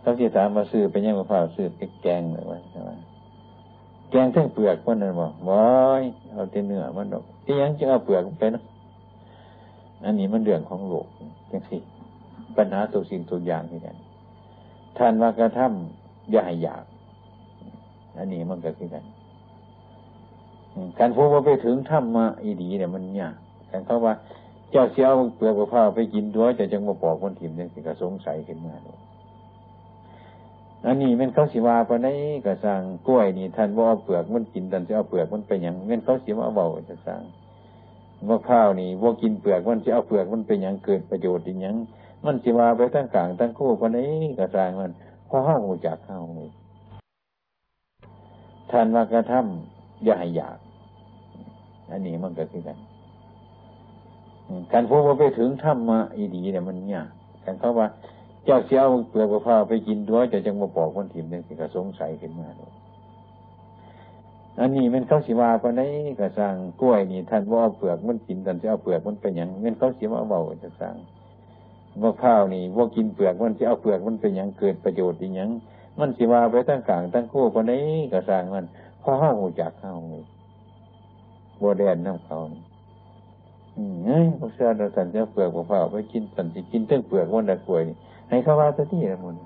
[0.00, 2.90] เขาที่ถามมาซื้อไปยังมะพร้าวซื้อไปแกงเลยว่าใช่ไหม
[4.10, 5.68] แกงทั้งเปลือกมันนั่นบอกว้า
[6.00, 6.02] ย
[6.32, 8.62] เอาแต่เนื้อมันดอกที่ยังจะเอาเปลือกไปนะ
[10.04, 11.06] อันนี้มันเรื่องของโลก
[11.50, 11.78] จังสิ
[12.56, 13.96] ปัญหาตัวสิ่งตัวอย่างที่นั่น
[14.98, 16.84] ท่านว่ากระทำอย่าให้อยาก
[18.18, 19.04] อันนี้มันก็คือกัน
[20.98, 23.34] การพูดว่าไปถึงถ้ำมาอีดีเนี่ยมันยาก
[23.70, 24.14] การเขาว่า
[24.74, 28.74] เจ้าเสียวเปลือกมะพร้าไปกินด้วยจะจังมาปอกคนถิ่มจังสิก็สงสัยขึ้นมา
[30.86, 32.08] อันนี้มันเขาสิว่าปะไน
[32.46, 37.22] ก็สร้างกล้วยนี่ท่านว่าเปลือกมันกินท่านจะเอาเปลือกมันไปอย่างเงินเขาสิว่าเบาจะสร้าง
[38.28, 41.76] มะพร้าวนี่ว่ากินเปลือกมันจะเอาเปลือกมันไปอย่างเกิดประโยชน์อย่าง
[42.24, 43.98] มันสิว่าไปตั้งกลางตั้งคู่ปะไน
[44.38, 44.92] ก็สร้างมัน
[45.28, 46.20] พอห้าหูจากเข้า
[48.70, 50.58] ท่านว่ากระทำอย่าให้อยาก
[51.90, 52.78] อันนี้มันก็คือกัน
[54.72, 57.08] การพูดว่าไปถึงถ้ำมาอีดีเนี่ยมันยาก
[57.44, 57.86] การเขาว่า
[58.44, 62.72] เจ้าเสี้ยวเปลือกมะพร้าวไปกินด้วยจะจังมาปอกคนถิ่มเนี่ยก็สงสัยขึ้นมาเลย
[64.60, 65.80] อันนี้มันเขาสิว่าปานห
[66.20, 70.94] ก็สร้างกล้วยนี่ท่านว่าเอาเปลือกมันกินท่านจะเอาเปลือกมันไปอย่างเงินเขาสิว่าเบาจะสร้าง
[72.02, 75.50] มะพร้าวนี่ว่ากินเปลือกมันจะเอาเปลือกมันไปอย่างเกิดประโยชน์อย่าง
[75.98, 77.72] มันสิว่าไปตั้งกลางตั้งคู่ปานห
[78.12, 78.64] ก็สร้างมัน
[79.02, 79.92] พอห้าหูจากเข้า
[81.60, 82.73] บัวแดนน้ำเขาอืม
[84.04, 87.96] เฮ้ยพวกเสื้อเราสันจะเปลือกเปล่าไปกินสันจะกินเต้งเปลือกวันละกล้วยนี่
[88.28, 89.36] ให้เขาว่าสักที่ละมัน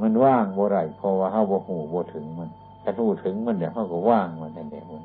[0.00, 2.48] มันว่างบ่ไรเพราะว่าเขาบ่หูบ่ถึงมัน
[2.82, 5.04] ถ้าหูถึงมันเดี๋ยวเขาก็ว่างมันนั่นเองมัน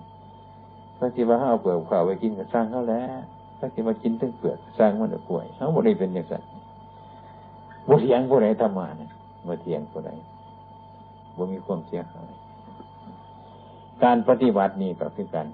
[0.97, 3.19] ถ้าคิว่าเขาเอาเปลือกเปล่าไปกินก็สร้างเขาแล้ว
[3.59, 6.43] ถ้าคิดว่ากินเต้งเปลือกสร้างมันละกล้วยเขาบ่ได้เป็นอย่างนั้น
[7.87, 9.09] บ่เถียงบ่ไรธรรมานี่ย
[9.47, 10.11] บ่เถียงบ่ไร
[11.37, 12.29] บ่มีความเสียหาย
[14.03, 15.47] การปฏิบัตินี่ก็คือกัน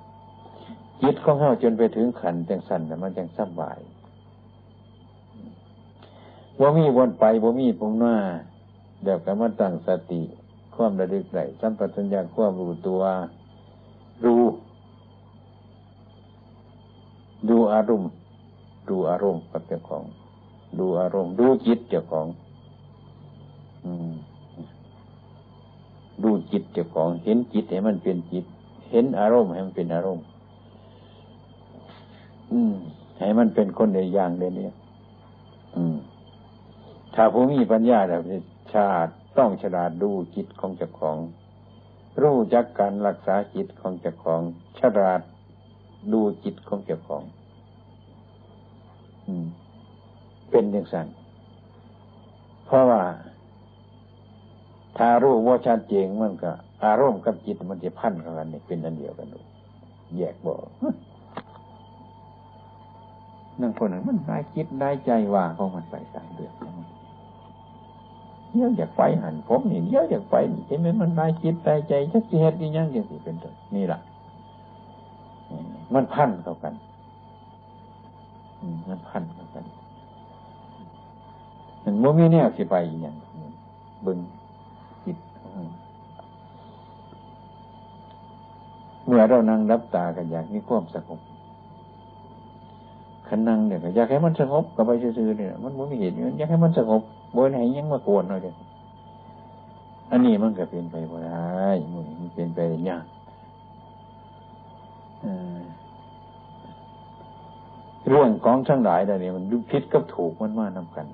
[1.02, 3.80] จิตของเฮาจนไปถึงขันจังสันแต่มันจังสบาย
[6.60, 8.16] ว่ามีวนไปว่ามีปุ่มหน้า
[9.04, 10.22] เดี๋ยวก็มาตั้งสติ
[10.76, 13.02] ความระลึกไหลสัมปชัญญะความรู้ตัว
[14.26, 14.44] รู้
[17.50, 18.10] ดูอารมณ์
[18.90, 20.04] ดูอารมณ์กับเจ้าของ
[20.80, 22.28] ดูอารมณ์ดูจิตเจ้าของ
[26.24, 28.46] ดูจิตเจ้าของ เห็นจิตให้มันเป็นจิต
[28.92, 30.26] เห็นอารมณ์ให้มันเป็นอารมณ์
[32.52, 32.74] อืม
[33.18, 34.70] ให้มันเป็นคนในอย่างเดียวนี้
[35.76, 35.96] อืม
[37.16, 38.24] ถ้าผู้มีปัญญาแบบ
[38.74, 41.18] ชาติต้องฉลาดดูจิตของเจ้าของ
[42.22, 44.42] รู้จักการรักษาจิตของเจ้าของ
[44.80, 45.22] ฉลาด
[46.14, 47.24] ดูจิตของเจ้าของ
[49.28, 49.46] อืม
[50.52, 51.08] เป็นอย่างนั้น
[52.66, 53.02] เพราะว่า
[54.98, 56.52] ถ้ารู้ว่าชัดเจนมันก็
[56.84, 59.40] อารมณ์กับจิตมันจะพันกันนี่เป็นอันเดียวกันดู
[60.18, 60.66] แยกบอก
[63.60, 66.54] นั่งคนนั้นมันได้คิดได้ใจว่าของมันไปตามเรื่อง
[68.56, 70.36] เยอะอยากไปหันผมนี่เยอะอยากไป
[70.68, 74.00] เห็นไหมมันได้คิดได้ใจชักเหตุนี่ยังยังสิเป็นต้นนี่แหละ
[75.94, 76.74] มันพันเข้ากัน
[78.90, 79.64] มันพันเข้ากัน
[81.84, 83.16] มันโมมีเนี่ยสิไปอย่าง
[84.06, 84.20] บึง
[85.06, 85.18] จิต
[89.06, 91.20] เมื่อเรานั่งรับตากันอย่างมีความสงบ
[93.32, 97.02] ขันนั่งเนี่ยอยากให้มันสงบกับไปซื่อๆเนี่ยมันไม่เห็นอยากให้มันสงบ
[97.36, 98.54] บนไหนยังมากวนเลยเดีย
[100.12, 101.68] อันนี้มันก็เป็นไปบ่ได้
[102.20, 102.60] มันเป็นไป
[102.90, 103.06] ยาก
[108.08, 111.08] เรื่องของทั้งหลายแต่เนี่ยมันพิษกับถูกมันมานำกัน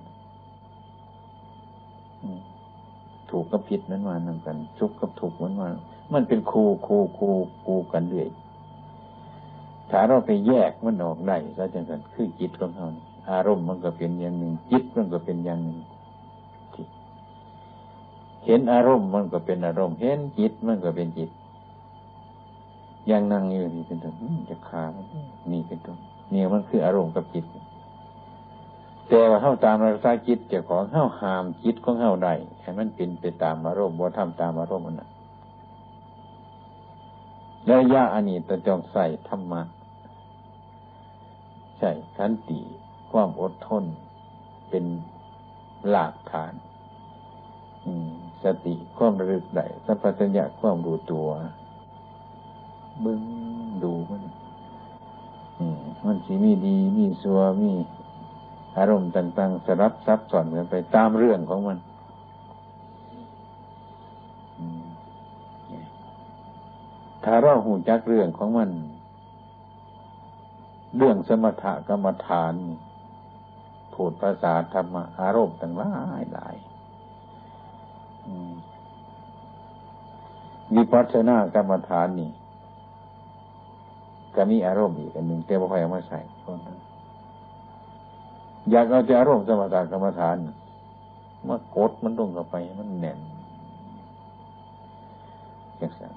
[3.32, 5.68] ถูกกับผิดนั้นมานำกันสุขกับถูกมันมา
[6.14, 7.30] มันเป็นครูครูครู
[7.66, 8.28] ครูกันเรื่อย
[9.92, 12.88] ถ้าเราไปแยกมันออกได้ซะจังสันคือจิตของเขา
[13.32, 15.80] อารมณ์มันก็เป็นอย่างหนึ่ง จิตมันก็เป็นอย่างหนึ่ง
[18.46, 21.30] เห็นอารมณ์มันก็เป็นอารมณ์ เห็นจิตมันก็เป็นจิต
[23.12, 24.14] ยังนั่งอยู่นี่เป็นต้น
[24.50, 25.06] จะขามัน
[25.52, 25.98] นี่เป็นต้น
[26.34, 27.46] นี่มันคืออารมณ์กับจิต
[29.10, 35.12] แต่ว่าเข้าตามรักษาจิตเจ้าของเข้าหามจิตของเข้าได้ให้มันเป็นไปตามอารมณ์บ่ทำตามอารมณ์นั้น
[37.72, 39.62] ระยะอันนี้ตะจองใส่ธรรมะ
[41.80, 42.60] ใช่ขันติ
[43.12, 43.84] ความอดทน
[44.70, 44.86] เป็น
[45.90, 46.54] หลักฐาน
[48.44, 51.28] สติความระลึกได้สัพพัญญะความรู้ตัว
[53.04, 53.22] บึ้ง
[53.84, 54.24] ดูมัน
[56.06, 57.72] มันสีมีดี มีสัวมี
[58.78, 61.78] อารมณ์ต่าง ๆ สลับซับซ้อนกันไปตามเรื่องของมัน
[67.24, 68.70] ถ้าเราหูจักเรื่องของมัน
[70.96, 72.54] เรื่องสมถะกรรมฐาน
[73.94, 76.56] พูดภาษาธรรมอารมณ์ต่างหลายหลาย
[80.74, 82.32] มีปัจนากรรมฐานนี่
[84.36, 86.78] ก็มีอารมณ์อีกอันหนึ่งแต่ว่าใครเอามาใส่คนนั้น
[88.72, 90.36] อยากเอาจะอารมณ์สมถะกรรมฐาน
[91.48, 93.20] มากดมันตรงกับไปมันแน่น
[95.78, 96.14] อย่างนั้น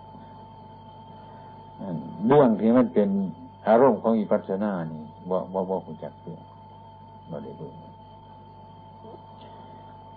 [2.27, 3.09] เรื่องที่มันเป็น
[3.69, 6.39] อารมณ์ของอิปัสนานี่บ่บ่บ่หูจักเพื่อ
[7.31, 7.69] บ่ได้ดู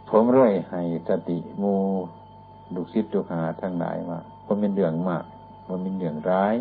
[0.10, 1.74] ผมร่อยให้สติมู
[2.76, 5.24] ดุสิตดุหาทั้งหลายมามันเป็นเรื่องมาก
[5.70, 6.56] มันเป็นเรื่องร้าย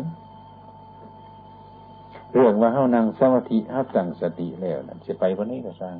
[2.33, 5.97] เรื่องว่าเฮานั่งสมาธิเฮาตั้งสติแล้วนั่นจะไปวันนี้ก็สร้าง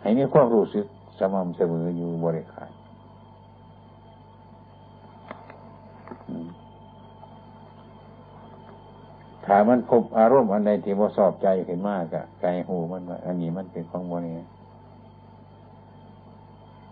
[0.00, 0.86] ให้มีความรู้สึก
[1.18, 2.70] สม่ำเสมออยู่บริขาร
[9.56, 14.34] ถ้ามันพบอารมณ์อันใดที่ว่สอบใจขึ้นมากอะไกลหูมันว่าอันนี้มันเป็นของโมนี้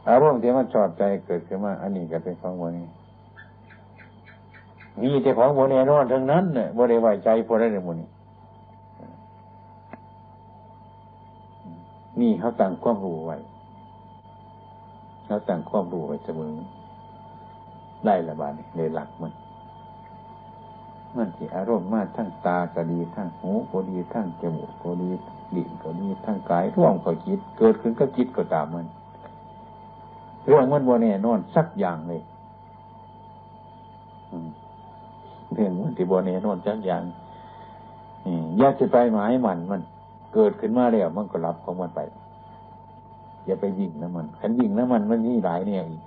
[0.08, 2.86] อารมณ์ที่มันชอบใจเกิดขึ้นมาอันนี้ก็เป็นของโมนี้
[5.02, 8.08] มีแต่ของโมนี้นอนทั้งนั้นเนี่ยโมได้ไว้ใจพอได้เลยโมนี้
[12.20, 13.36] นี่เขาตั้งความรู้ไว้
[15.26, 16.54] เขาตั้งความรู้ไว้เสมอ
[18.06, 19.32] ได้ละบาทในหลักมัน
[21.16, 25.10] มันที่อารมณ์มาทั้งตาก็ดีทั้งหูก็ดีทั้งจมูกก็ดี
[25.56, 28.86] ลิ้นก็ดีทั้งกายร่วมก็จิต เกิดขึ้นก็จิตก็ตามมัน
[30.46, 32.22] เรื่องมันโมเน่นอนสักอย่างเลย
[35.54, 37.02] เรื่องมันที่โมเน่นอนสักอย่าง
[38.58, 39.80] อยากจะไปหมายมันมัน
[40.34, 42.00] เกิดขึ้นมาแล้วมันก็รับของมันไป
[43.46, 46.02] อย่าไปยิงน้ำมันขันยิงน้ำมันมันนี่หลายเนี่ยอีก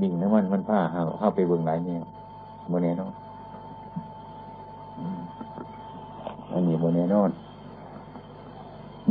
[0.00, 0.80] ดิ่งน้ำมันมันผ้า
[1.18, 1.98] เข้าไปเบิ่งหลายเนี่ย
[2.68, 3.12] โมเนนอน
[6.52, 7.30] อันนี้โมเนนอน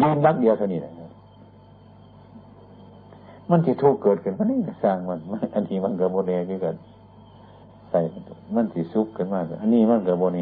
[0.02, 0.92] ยืนบักเดียวเท่านี้แหละ
[3.50, 5.20] มันที่ทุกเกิดขึ้นมันนี่สร้างมัน
[5.54, 6.76] อันที่มันเกิดโมเนคือกัน
[7.90, 8.00] ใส่
[8.56, 10.40] มันที่ซุกขึ้นมากอันนี้มันเกิดโมเน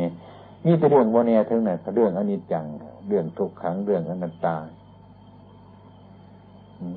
[0.66, 2.66] นี่จะเรื่องโมเนทั้งนั้นเรื่องอนิจจัง
[3.08, 4.56] เรื่องทุกขังเรื่องอนัตตา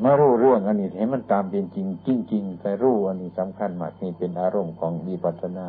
[0.05, 1.89] มารู้เรื่องอันนี้ให้มันตามเป็นจริง
[2.30, 5.66] จริงๆแต่รู้อันนี้สำคัญมากนี่เป็นอารมณ์ของวิปัสสนา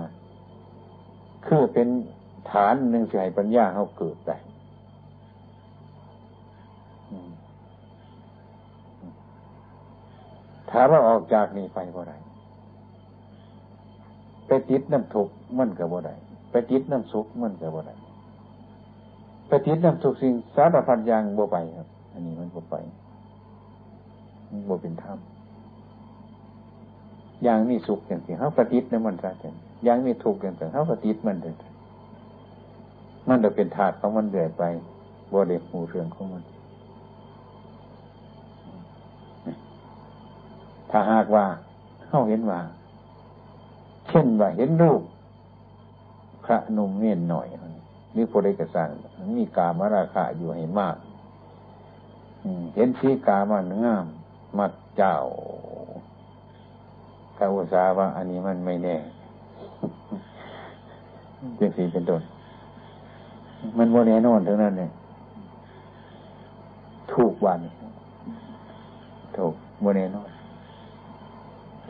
[1.46, 1.88] คือเป็น
[2.52, 4.38] ฐานหนึ่งที่ให้ปัญญาเขาเกิดได้
[10.70, 12.18] ถ้าเราออกจากนี้ไปบ่ได้
[14.48, 16.16] ไปติดน้ำทุกมันกับบ่ได้
[16.52, 17.96] ไปติดน้ำสุขมันกับบ่ได้
[19.48, 22.76] ไปติดน้ำทุกสิ่งสารพัดอย่างบ่ไปครับ อันนี้มันบ่ไป
[24.70, 25.18] บ่เป็นธรรม
[27.44, 31.56] อย่างมีสุขอย่างที่เขาปฏิทินมันซะจังอย่างมีทุกข์อย่างที่เขาปฏิทินมันเลย
[33.30, 34.64] มันจะเป็นถาดของมันเดือดไป
[35.32, 36.44] บ่เด็กหูเรื่องของมัน
[40.90, 41.46] ถ้าหากว่า
[42.08, 42.62] เขาเห็นว่า
[44.08, 45.02] เช่นว่าเห็นรูป
[46.46, 47.48] พระนุ่มเนียนหน่อย
[48.12, 48.98] หรือโพธิกษัตริย์
[49.38, 50.96] มีกามราคะอยู่ให้มาก
[52.76, 54.06] เห็นสีกามันงาม
[54.60, 55.16] มักเจ้า
[57.38, 58.96] ถ้าอุตสาว่า อันนี้มันไม่แน่
[61.58, 62.22] เป็นสีเป็นต้น
[63.78, 64.92] มันโมแน่นอนทั้งนั้นเนี่ย
[67.14, 67.60] ถูกวัน
[69.38, 70.30] ถูกโมแน่นอน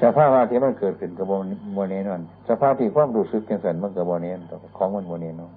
[0.02, 1.26] สภาพว่าที่มันเกิดขึ้นกับ
[1.74, 4.40] โมเนนอนสภาพที่ความรู้สึกกันสันมันกับโมเนน
[4.78, 5.54] ของมันโมเนนอน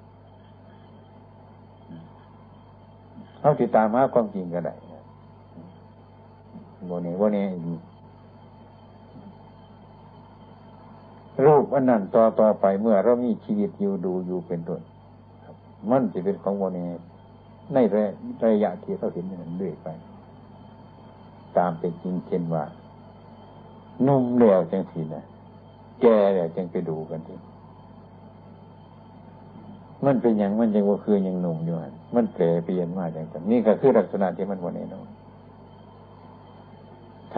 [3.41, 4.75] เขาติดตามหาความจริงกันได้
[6.85, 7.39] โมเนโมเน
[11.45, 14.81] รูปอันนั้นต่อต่อไปเมื่อเรามีชีวิตอยู่ดูอยู่เป็นต้น
[15.91, 16.79] มันจะเป็นของโมเน
[17.75, 17.79] ใน
[18.45, 19.89] ระยะที่เขาเห็นนั้นเรื่อยไป
[21.57, 22.65] ตามเป็นจริงเช่นว่า
[24.07, 25.23] นุ่มแล้วจังสีนะ
[26.01, 27.35] แก่แล้วจังไปดูกันที
[30.05, 31.77] มันเป็นอย่างมันยังว่าคือยังหนุ่มอยู่
[32.15, 35.09] มันเปลี่ยนเปลี่ยนมาอย่างนั้นี่ก็คือลักษณะที่มันโมเนนอน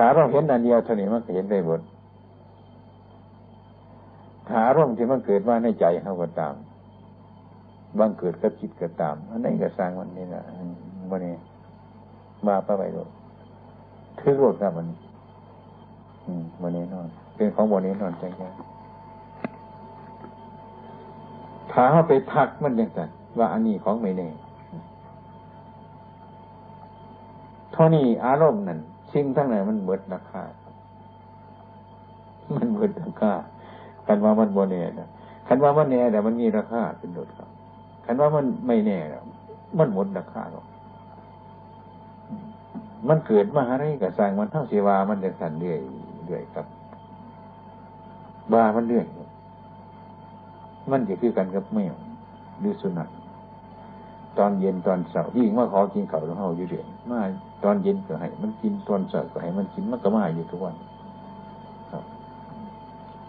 [0.00, 1.80] ถ้าเราเห็นอันเดียวเท่านี้มันเห็นได้หมด
[4.48, 6.54] ถ้าร่มที่มันเกิดมาในใจเขาก็ตาม
[7.98, 10.42] บางเกิดกับจิตก็ตาม อันนี้ก็สร้างมันนี่นะ
[11.10, 11.34] วันนี้
[12.46, 13.08] มาไปไปโดด
[14.18, 14.86] ถือโลดกับมัน
[16.62, 18.48] วันนี้นอน เป็นของวันนี้นอนใจแค่
[21.72, 23.00] ถ้าเขาไปทักมันยังไง
[23.38, 24.28] ว่าอันนี้ของไม่แน่
[27.72, 28.80] เท่านี้อารมณ์นั่น
[29.12, 30.42] สิ่งทั้งนั้นมันเบิดราคา
[32.56, 33.32] มันเบิดราคา
[34.06, 34.82] คันว่ามันโบเน่
[35.48, 37.48] คันว่ามันแน่แต่มันมีราคาเป็นโดดครับ
[38.06, 38.98] คันว่ามันไม่แน่
[39.78, 40.64] มันหมดราคาหรอก
[43.08, 45.78] มันเกิดมาอะไรกับสร้างมันเท่าเสียวามันจะสั่นเรื่อย
[46.26, 46.66] เรื่อยครับ
[48.52, 49.06] บ้ามันเรื่อย
[50.90, 51.94] มันจะคือกันกับแมว
[52.60, 53.08] หรือสุนัข
[54.38, 57.20] ตอนเย็นตอนเสาร์ยิ่งว่าขอกินเขาแล้วเขาอยู่เดือด มา
[57.64, 60.74] ตอนเย็นก็ให้ มันกินตอนเสาร์ก็ให้มันกินมันก็มาอยู่ทุกวัน
[61.90, 62.04] ครับ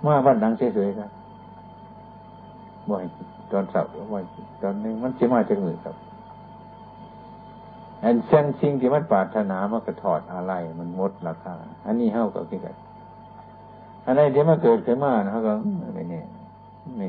[0.05, 1.09] มาวันหลังเฉยๆครับ
[2.89, 3.03] บ่อย
[3.51, 4.23] ตอนเสาร์บ่อย
[4.61, 5.95] ตอนนึงมันจะมาจากมือครับ
[8.03, 11.53] อันเส้นสิ่งที่มันปรารถนามันก็ถอดอะไร มันมดราคา
[11.85, 12.75] อันนี้เท่ากับที่กัน
[14.07, 15.53] อะไรที่มันเกิดขึ้นมาเขาก็
[15.93, 16.25] ไม่เนี่ย
[16.97, 17.07] ไม่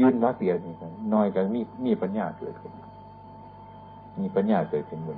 [0.00, 2.72] ยืนรักเดียวนี่กันน้อยกันมีมีปัญญาเกิดขึ้น
[4.20, 5.16] มีปัญญาเกิดขึ้นบน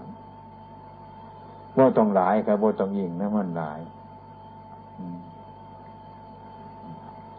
[1.77, 3.81] ว่าต้องหลายครับว่าต้องยิงนะมันหลาย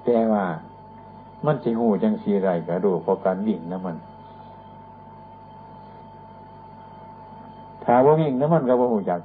[0.05, 0.43] แต่ว่า
[1.45, 3.97] มันสิหูจังสีไรกระดูกพอการวิ่งนะมัน
[7.83, 9.19] ถ้าว่าวิ่งนะมันก็ว่าหูจัก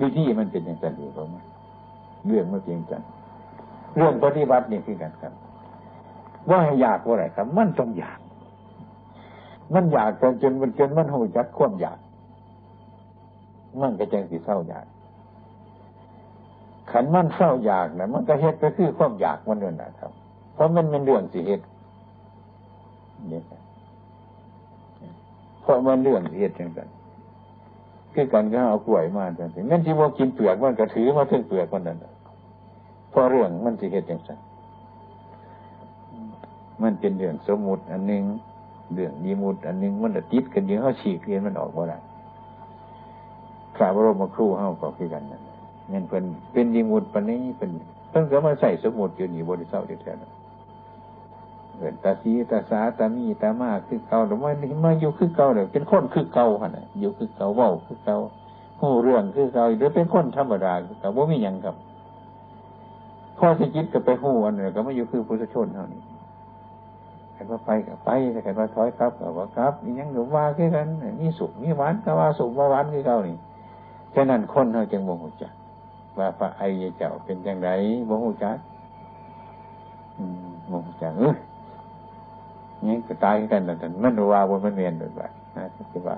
[0.00, 1.28] วิธีมันเป็นอย่างไรดีผม
[2.26, 3.02] เรื่องมันเพียงกัน
[3.96, 5.32] เรื่องปฏิบัตินี่คือกันครับ
[6.50, 8.18] ว่าให้อยากว่าอะไรครับ มันต้องอยาก
[9.74, 11.98] มันอยากจนจนมันจนมันหูจักควบอยาก
[13.80, 14.86] มันก็จังสีเศร้าอยาก
[16.90, 20.10] ขันมันเศร้าอยากนะมันก็เฮ็ดก็คือความอยากมันนั่นนะครับ
[20.54, 21.60] เพราะมันเป็นเรื่องสิเฮ็ด
[23.32, 23.40] นี่
[25.62, 26.88] เพราะมันเรื่องสิเฮ็ดจังกัน
[28.14, 31.98] คือกันก็เอากล้วยมาจังสินั่นที่ว่ากินเปลือกมันก็ถือมาถึงเปลือกมันนั่น
[33.10, 34.38] เพราะเรื่องมันสิเฮ็ดจังสัน
[36.82, 38.22] มันเป็นเรื่องสมมุติอันหนึ่ง
[38.94, 41.98] เรื่องยีมุดอันหนึ่งมันติดกันเยอะเขาฉีกเรียนมันออกมาได้
[43.94, 45.42] พระรมครูเฮาก็คือกันนั่น
[45.92, 47.70] นั่นเป็นเป็นยิมุดปนี้เป็น
[48.10, 50.16] เพิ่งเกิมาใส่สมุดอยู่นี่บริษัทเดียวกัน
[51.76, 54.50] เกิดตาสีตาสาตามีตามาคือเก่าหรือว่า
[54.84, 58.16] มาอยู่คือเก่าเดี๋ยเป็นคนคือเก่าขนาดอยู่คือเก่าเว้าคือเก่า
[58.80, 61.74] หูเรื่องคือเก่าหรือเป็นคนธรรมดาคือเก่าว่ามีอย่างกับ
[63.38, 66.02] พ่อสิจิตก็ไปหูอันเนี้ก็ม่อยู่คือพุทธชนเท่านี้
[67.34, 68.10] ใครว่าไปก็ไป
[68.44, 70.88] ใครว่าถอยครับก็ว่าครับนี่ยังหนูว่าคือกัน
[71.20, 73.36] นี่สุกนี่หวานก็ว่าสุกว่าหวานคือเก่านี่
[74.14, 75.52] ฉะนั้นคนเขาจึงโมโหจัก
[76.18, 77.70] ว่าพระไอยเจ้าเป็นอย่างไร
[78.06, 78.58] โมโหจัก
[80.68, 81.34] โมโหจักเออ
[82.86, 86.16] นี่ก็ตายกันแต่มันว่าบนมันเมียนด้วยแบบนะที่ว่า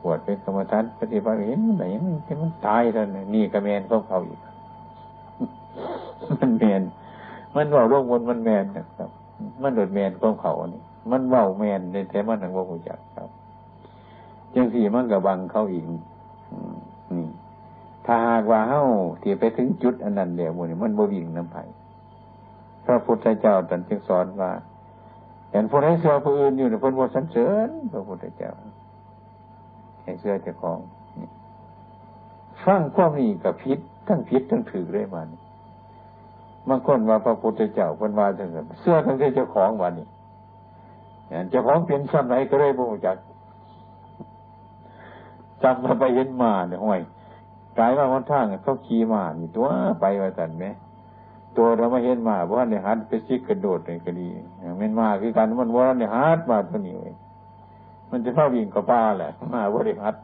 [0.00, 2.12] ปวดเป็นกรรมฐานปฏิบัติเห็นมันไหนมัน
[2.42, 4.40] มันตายแล้วนี่กระเมนของเขาอีก
[6.40, 6.82] มันเมียน
[7.54, 9.10] มันว่าโรคบนมันแมนนะครับ
[9.62, 13.28] มันโดดแมนของเขานี่มันเว้าแมนในแต่มันหนังโมโหจักครับ
[14.54, 17.26] จังสี่มันกับบังเขาอีกนี่
[18.06, 18.84] ถ้าหากว่าเฮ้า
[19.22, 21.62] ที่ไปถึงจุดอันนั้นเดียวมันมันบวิ่งน้ำไผ่
[22.84, 24.50] พระพุทธเจ้าตรัสจึงสอนว่า
[25.50, 28.52] เห็นผู้ใดเสือผู้อื่นอยู่ในพ้นบทสันเสริญพระพุทธเจ้า
[30.02, 30.78] ให้เสือเจ้าของ
[32.64, 35.28] ฟังความนี้กับพิษทั้งพิษทั้งถือเลยมัน
[36.68, 38.48] บางคนว่าพระพุทธเจ้าเป็นว่าจัง
[38.80, 40.06] เสื้อทั้งเจ้าของวันนี้
[41.50, 43.16] เจ้าของเปลี่ยนซ้ำไหนก็เลยบ่จัก
[45.62, 47.00] จำมาไปเห็นมาเนี่ยห้อย
[47.78, 49.66] กลายว่าวันทางเขาขี่มานี่ตัว
[50.00, 50.66] ไปว่าสันไหม
[51.56, 54.28] ตัวเราไม่เห็นมาเพราะเนี่ยฮัดไปซิกกระโดดเลยก็ดี
[54.58, 57.14] เมันมาคือการมันว่าเนี่ยฮัดมาตัวนี้เลย
[58.10, 60.16] มันจะเข้าวิ่งกับป้าแหละมาว่าได้ฮัด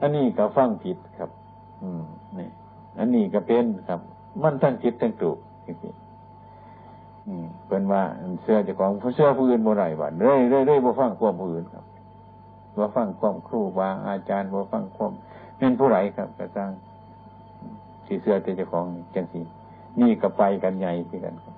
[0.00, 1.30] อันนี้ก็ฟังผิดครับ
[1.82, 2.04] อืม
[2.38, 2.48] นี่
[2.98, 4.00] อันนี้ก็เป็นครับ
[4.42, 5.94] มันทั้งผิดทั้งถูกจริง
[7.68, 8.02] เป็นว่า
[8.42, 11.84] เสื้อจะของเสื้อผู้อื่นบ่ไรบ้านเรื่อยเรื่อยเรื่อยบ่ฟังความผู้อื่นครับ
[12.78, 15.12] ว่าฟังความครูบาอาจารย์ว่าฟังความ
[15.58, 16.70] เป็นผู้ไรครับกระซัง
[18.06, 19.40] สีเสื้อเจ้าของจังสี
[20.00, 21.54] นี่ก็ไปกันใหญ่ที่กันครับ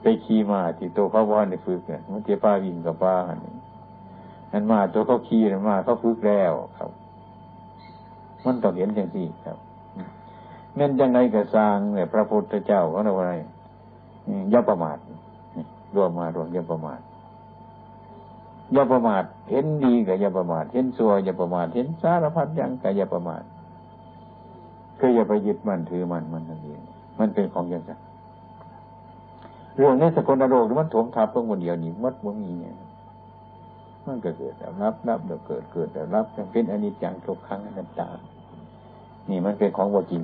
[0.00, 3.52] ไปขี่มาที่ตัวเขาว่านในฝึกเนี่ยมันเจ้าป้าวิ่งกับป้านี่
[4.52, 6.90] นั่นมาตัวเขาขี่นั่นมาเขาฝึกแล้วครับ
[8.44, 9.58] มันต้องเห็นจังสี่ครับ
[10.74, 13.34] เม่นยังไงก็สร้างเนี่ยพระพุทธเจ้าเขาเรียกว่าอะไร
[14.52, 14.98] ย่าประมาท
[15.94, 17.00] รวมมารวมย่าประมาท
[18.76, 23.42] ย่าประมาทเห็นดีกับย่าประมาทเห็นซัวย่าประมาทเห็นสารพัดยังกับย่าประมาท
[25.00, 26.80] ก็ออย่าไปยึดมันถือมันมันนั่นเอง
[27.18, 27.92] มันเป็นของย่างไร
[29.76, 32.74] เรื่องนี้สกลโลกมันถมทับเพิ่งวันเดียวนี่มัดมันมีเนี่ย
[34.06, 38.08] มันก็เกิดแล้วรับรับเดี๋ยวเกิดเกิดแล้วรับเป็นอนิจจังทุกครั้งนันตา
[39.30, 40.22] นี่มันเป็นของวัจริง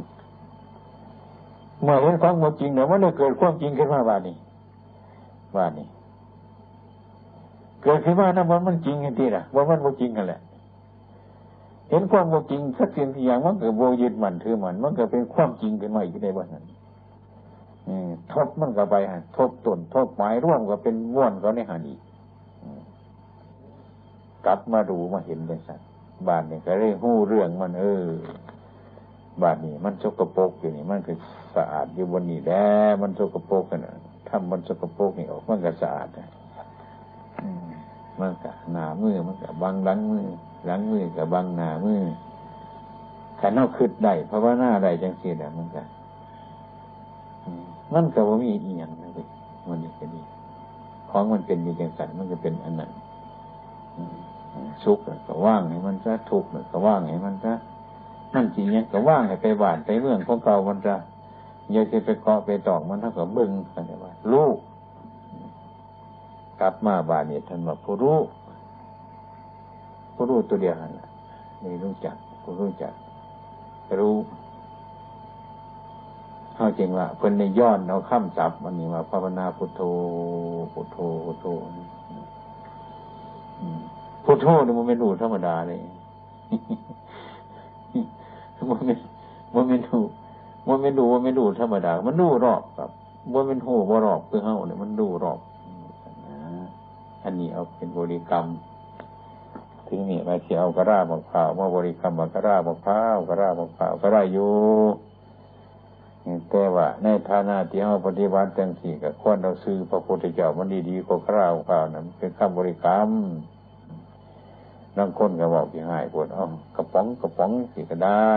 [1.83, 4.37] เมื่อเห็นของวัจริงเนี่ยมันได้เกิดความจริงขึ้นมาบ้านี้
[5.57, 5.87] บ้านี้
[7.83, 10.41] เกิดขึ้นมานะมันมันจริงกันทีละว่ามันวัจริงกันแหละ
[11.91, 16.65] เห็นความจริงสักสิ่งอย่างมันเกิดโบยึดมันถือมันมันเก็เป็นความจริงขึ้นมาอีกในวันนั้น
[18.33, 22.01] ทบมันก็ไปฮะทบต้นทบหมายร่วมก็เป็นม้วนก็ในหันอีก
[24.47, 25.87] กลับมาดูมาเห็นเลยสัตว์
[26.29, 28.07] บ้านนี่ก็เรื่องหู้เรื่องมัน เออ
[29.43, 31.17] บาดนี้มันสกปรกอยู่นี่มันคือ
[31.55, 33.81] สะอาดอยู่บนนี้แล้วมันสกปรกกัน
[34.29, 36.09] ทำมันสกปรกนี่ออกมันก็สะอาด
[38.21, 40.27] มันก็หนามือมันก็บังหลังมือ
[40.67, 42.01] หลังมือกับบังหนามือ
[43.41, 45.83] ขันเอาขึ้นได้เพราะว่าหน้าได้จังสีแหละมันก็
[47.95, 49.13] มันก็ว่ามีอีกอย่างนึง
[49.69, 50.21] มันนี่ก็ดี
[51.11, 52.91] ของมันเป็นมีจังสันมันก็เป็นอันนั้น
[54.85, 57.53] สุขก็ว่างให้มันจะทุกข์ก็ว่างให้มันจะ
[58.35, 60.95] นั่นจริงเนี่ยก็ว่างให้ไปหวานไปเรื่องของเก่ามันจะ
[61.73, 64.57] อยากจะไปเกาะไปตอกมันเท่ากับบึงกันเลยว่าลูก
[66.61, 68.19] กลับมาบานเนี่ยท่านว่าผู้รู้
[70.15, 71.09] ผู้รู้ตัวเดียวนั่นแหละ
[71.63, 72.93] นี่รู้จักผู้รู้จัก
[74.01, 74.17] รู้
[76.55, 79.83] เข้าจริงว่าเพิ่นในย้อนเอาข้ามศัพท์มันนี่ว่าภาวนาพุทโธ
[80.73, 81.47] พุทโธพุทโธ
[84.25, 85.79] พุทโธนี่มันไม่รู้ธรรมดาเลย
[88.71, 88.95] มันไม่
[89.55, 90.03] มันไม่รู้
[90.69, 92.91] มันไม่รู้ว่าไม่รู้ธรรมดา มันรู้รอบครับ
[93.35, 95.39] ว่าเป็นหูว่ารอบคือเฮาเนี่ยมันรู้รอบ
[97.25, 98.47] อันนี้เอาเป็นบริกรรม
[99.87, 104.55] ถึงนี่มาเสียเอากระราบกพร้าวมาบริกรรมกระราบกพร้าวกระราบกพร้าวก็ได้อยู่
[106.51, 113.11] แต่ว่าในฐานะที่เราปฏิบัติจังสี่กับควรเราซื้อพระพุทธเจ้ามันดีดีกว่ากระราบกพร้าวนั้นเป็นคำบริกรรม
[114.97, 116.39] บางคนก็บอกที่หายปวดเอ
[116.77, 118.33] กระป๋องกระป๋องสิก็ได้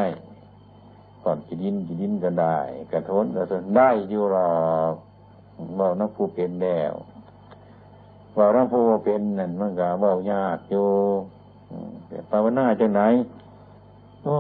[1.23, 2.57] ก่อนกินดินกินดินก็ได้
[2.91, 4.53] กระทนกระทนได้อยู่หรอ
[4.91, 4.93] ก
[5.79, 6.93] บอกนักผู้เป็นแล้ว
[8.38, 10.88] บอกนักผู้เป็นนั่นมันก็บอกยากอยู่
[12.31, 13.01] ภาวนาจังไหน
[14.23, 14.36] โอ้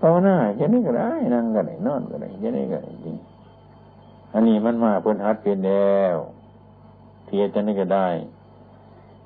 [0.00, 3.16] ภาวนาจะนี่ก็ได้นั่งก็ได้นอนก็ได้จะนี่ก็ได้จริง
[4.32, 6.16] อันนี้มันมาเพิ่นหัดเป็นแล้ว
[7.26, 8.08] เทียจะนี่ก็ได้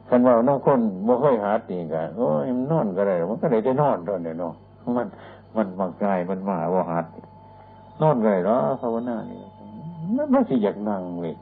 [0.09, 4.55] คันว่าน้องคนบ่ค่อยหัดนี่กันโอ้ยมันนอนก็ได้มันก็ได้ได้นอนตอนนี้เนาะ
[4.97, 5.07] มัน
[5.57, 7.07] มันมักง่ายมันมาว่าหัด
[8.03, 9.43] นอนก็ได้หรอภาวนานี่
[10.17, 11.35] มันไม่ใช่อยากนั่งเลย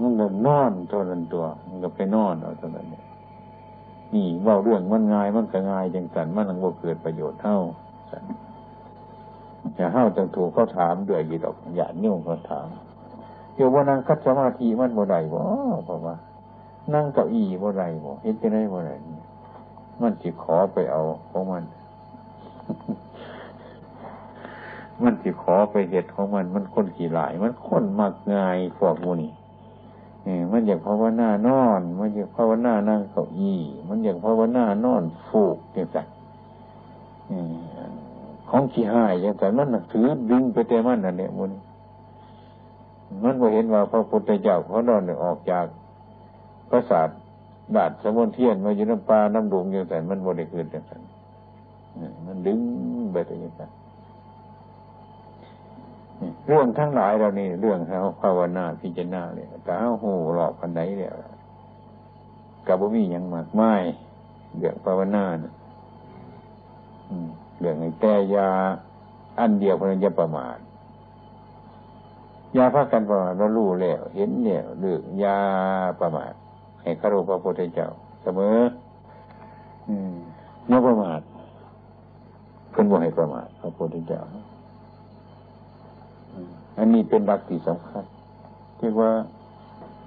[0.00, 2.86] มันก็นอนตัวนั้นตัว มันก็ไปนอนเอาตัวนั้น
[4.14, 7.58] นี่ว่าเรื่องมันง่ายมันก็ง่ายจังสันมันนังบ่าเกิดประโยชน์เท่า
[8.10, 8.24] สัน
[9.78, 12.66] จะเท่าจังถูกเขาถามด้วยยีดอกอย่านิ่วเขาถาม
[13.54, 15.40] เดี๋ยววันนั้นคัดสมาธิมันบ่ได้บ่
[15.84, 16.14] เพราะว่า
[16.94, 18.94] นั่งเก้าอี้บ่ได้บ่เห็นจะได้บ่ได้
[20.00, 21.00] มันสิขอไปเอา
[21.30, 21.62] ของมัน
[25.04, 29.32] มันสิขอไปเหตุของมัน มันคนขี่หลาย มันคนมักง่ายพวกมูนี่
[30.52, 35.98] มันอยากภาวนานอน มันอยากภาวนานั่งเก้าอี้ มันอยากภาวนานอนฟูกอย่างไร
[38.48, 41.50] ของขี้หายอย่างไรมันถือดึงไปเต็มันนั่นเนี่ยมัน
[43.22, 45.66] มันก็เห็นว่าพระพุทธเจ้าเขานอนออกจาก
[46.68, 47.16] พระศาสตร์
[47.74, 50.92] บาดสมุนเทียนมาอยู่น้ำปลาน้ำดวงอย่างไรมันบริคืนอย่างไร
[52.26, 52.60] มันดึง
[53.12, 53.62] ไปแต่ย่างไร
[56.46, 61.12] เรื่องทั้งหลายเรานี่เรื่องเขาภาวนาพิจารณาเลยกาหูหลอกกันไหนเนี่ย
[62.66, 63.74] กับบ่มียังมากไม่
[64.56, 65.24] เรื่องภาวนา
[67.58, 68.50] เรื่องไอ้แต่ยา
[69.38, 70.58] อันเดียวพนันจะประมาท
[72.56, 75.40] ยาพักกันประมาทเรารู้แล้ว เห็นแล้วเรื่องยา
[76.00, 76.32] ประมาท
[76.82, 77.88] ให้คารพพระพุทธเจ้า
[78.22, 78.58] เสมอ
[79.88, 80.14] อืม
[80.68, 81.20] อย่าประมาท
[82.70, 84.22] เพิ่นบอกให้ประมาทพระพุทธเจ้า
[86.78, 88.04] อันนี้เป็นหลักที่สำคัญ
[88.78, 89.12] ที่คือว่า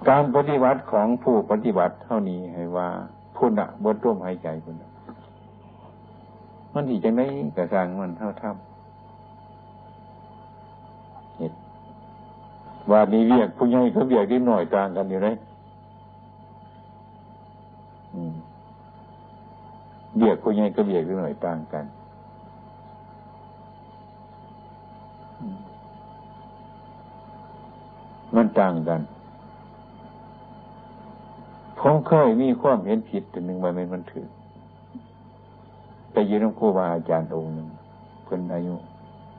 [0.08, 2.88] การปฏิบัติของผู้ปฏิบัติเท่านี้ให้ว่า
[3.36, 4.74] พุณะบนร่วมหายใจคุณ
[6.74, 7.22] มันอีกจังได
[7.56, 8.54] กระสร้างมันเท่าทำ
[11.36, 11.54] เหตุ
[12.90, 15.36] ว่านี้เรียกผู้ใหญ่เขาเรียกนิดหน่อยต่างกันอยู่เลย
[20.18, 21.84] เรียกผู้ใหญ่ก็เรียกนิดหน่อยต่างกัน
[28.38, 29.00] มันต่างกัน
[31.80, 34.26] ผมเคยมีความเห็นผิดแต่หนึ่งวันมันถือ
[36.12, 37.68] ไปยืนน้ำครูบาอาจารย์องค์หนึ่ง
[38.24, 38.74] เพิ่นอายุ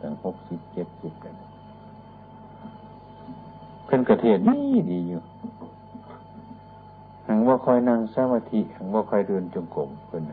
[0.01, 1.35] ตั้งหกสิบเจ็ดสิบกัน
[3.85, 5.21] เพิ่นกระเทศนี่ดีอยู่
[7.27, 10.23] หังว่าคอยนั่งสมาธิหังว่าคอยเดินจงกรมเพิ่น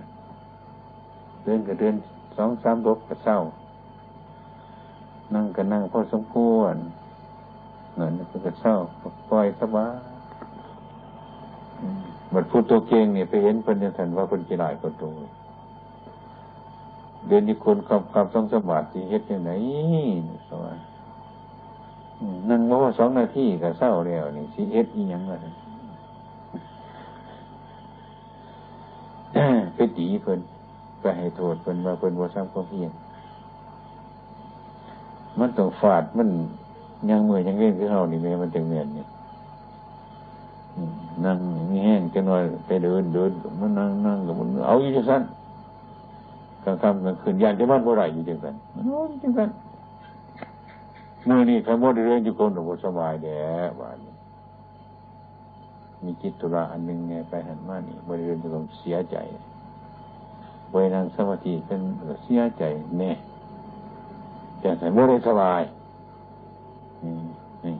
[1.44, 1.94] เดินก็เดิน
[2.36, 3.38] สองสามรบก็เศร้า
[5.34, 6.76] นั่งก็นั่งพอสมควร
[7.97, 8.74] เงินเพิ่นก็เศร้า
[9.30, 9.94] ปล่อยสบาย
[12.34, 15.11] มันพูดตัวเก่งเนี่ยไปเห็นเพิ่นจะทันว่าเพิ่นกี่หลายคนตัว
[17.26, 19.51] เดินที่คนความความต้องสบัติที่เฮ็ดยังไง
[20.49, 20.78] สวัส
[22.49, 25.38] นั่งว่าสองนาทีก็เศร้าแล้วนี่สิเฮ็ดอีหยังละ
[29.74, 30.40] ไปตีเพิ่น
[31.01, 32.92] ไปให้โทษเพิ่นว่าเพิ่นว่าสร้างความเพียร
[35.38, 36.28] มันต้องฟาดมัน
[37.11, 39.07] ยังเมื่อยังเล่นคือเฮานี่แม่มันจังเนียนเนี่ย
[41.24, 41.38] นั่ง
[41.70, 43.30] มีแห้งจะหน่อยไปเดินเดิน
[43.61, 45.22] มันนั่งนั่งกับมันเอาอยู่จังสั้น
[46.64, 49.51] กลางค่ำกลางคืนยานจะบ้านบ่ไรอยู่จังสั้นโอ้จังสั้น
[51.24, 53.40] เมื่อนี่ขโมยเรื่องอยู่คนหนูสบายแด่
[53.80, 53.97] บ้าน
[56.05, 59.16] มีจิตตุระอันหนึ่งไงไปหันมานี่บริเวณจะต้องเสียใจ
[60.72, 61.80] บรินั่งสมาธิเป็น
[62.24, 62.64] เสียใจ
[62.99, 63.12] แน่
[64.61, 65.62] แต่แต่ไม่ได้สบาย
[67.05, 67.76] นี่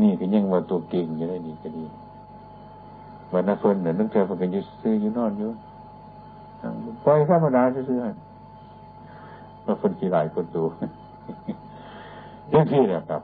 [0.00, 1.84] นี่ก็ยังว่าตัวเก่งอยู่ได้ดีก็ดี
[3.32, 5.50] วันนั้นเพิ่นเนี่ยนึกใจเพิ่นก็อยู่ซื้ออยู่นอนอยู่
[7.04, 8.10] ปล่อยธรรมดาซื้อให้
[9.64, 10.66] ว่าเพิ่นกี่หลายคนตัว
[12.50, 13.22] อย่างที่แหละครับ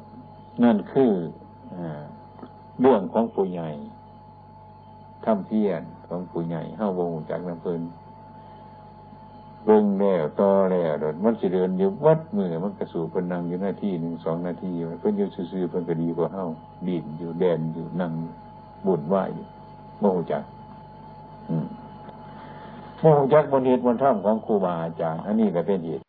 [0.63, 1.13] นั่นคือ
[2.81, 3.69] เรื่องของผู้ใหญ่
[5.25, 7.81] ทำเพียรของผู้ใหญ่เข้าวงจากน้ำเพิ่น
[9.71, 16.45] เบิ่งแล้วต่อแล้วดินมันสิเดินอยู่วัดมือมันกระสูเป็นนั่งอยู่หน้าที่หนึ่งสองนาทีเพิ่นอยู่ซื่อๆเพิ่นก็ดีกว่าเฮา
[16.89, 18.13] ดินอยู่แดนอยู่นั่ง
[18.87, 19.47] บุญไหวอยู่
[20.01, 20.43] โมหจัก
[23.01, 26.08] โมหจักบนเหตุบนถ้ำของครูบาอาจารย์ อันนี้ก็เป็นเหตุ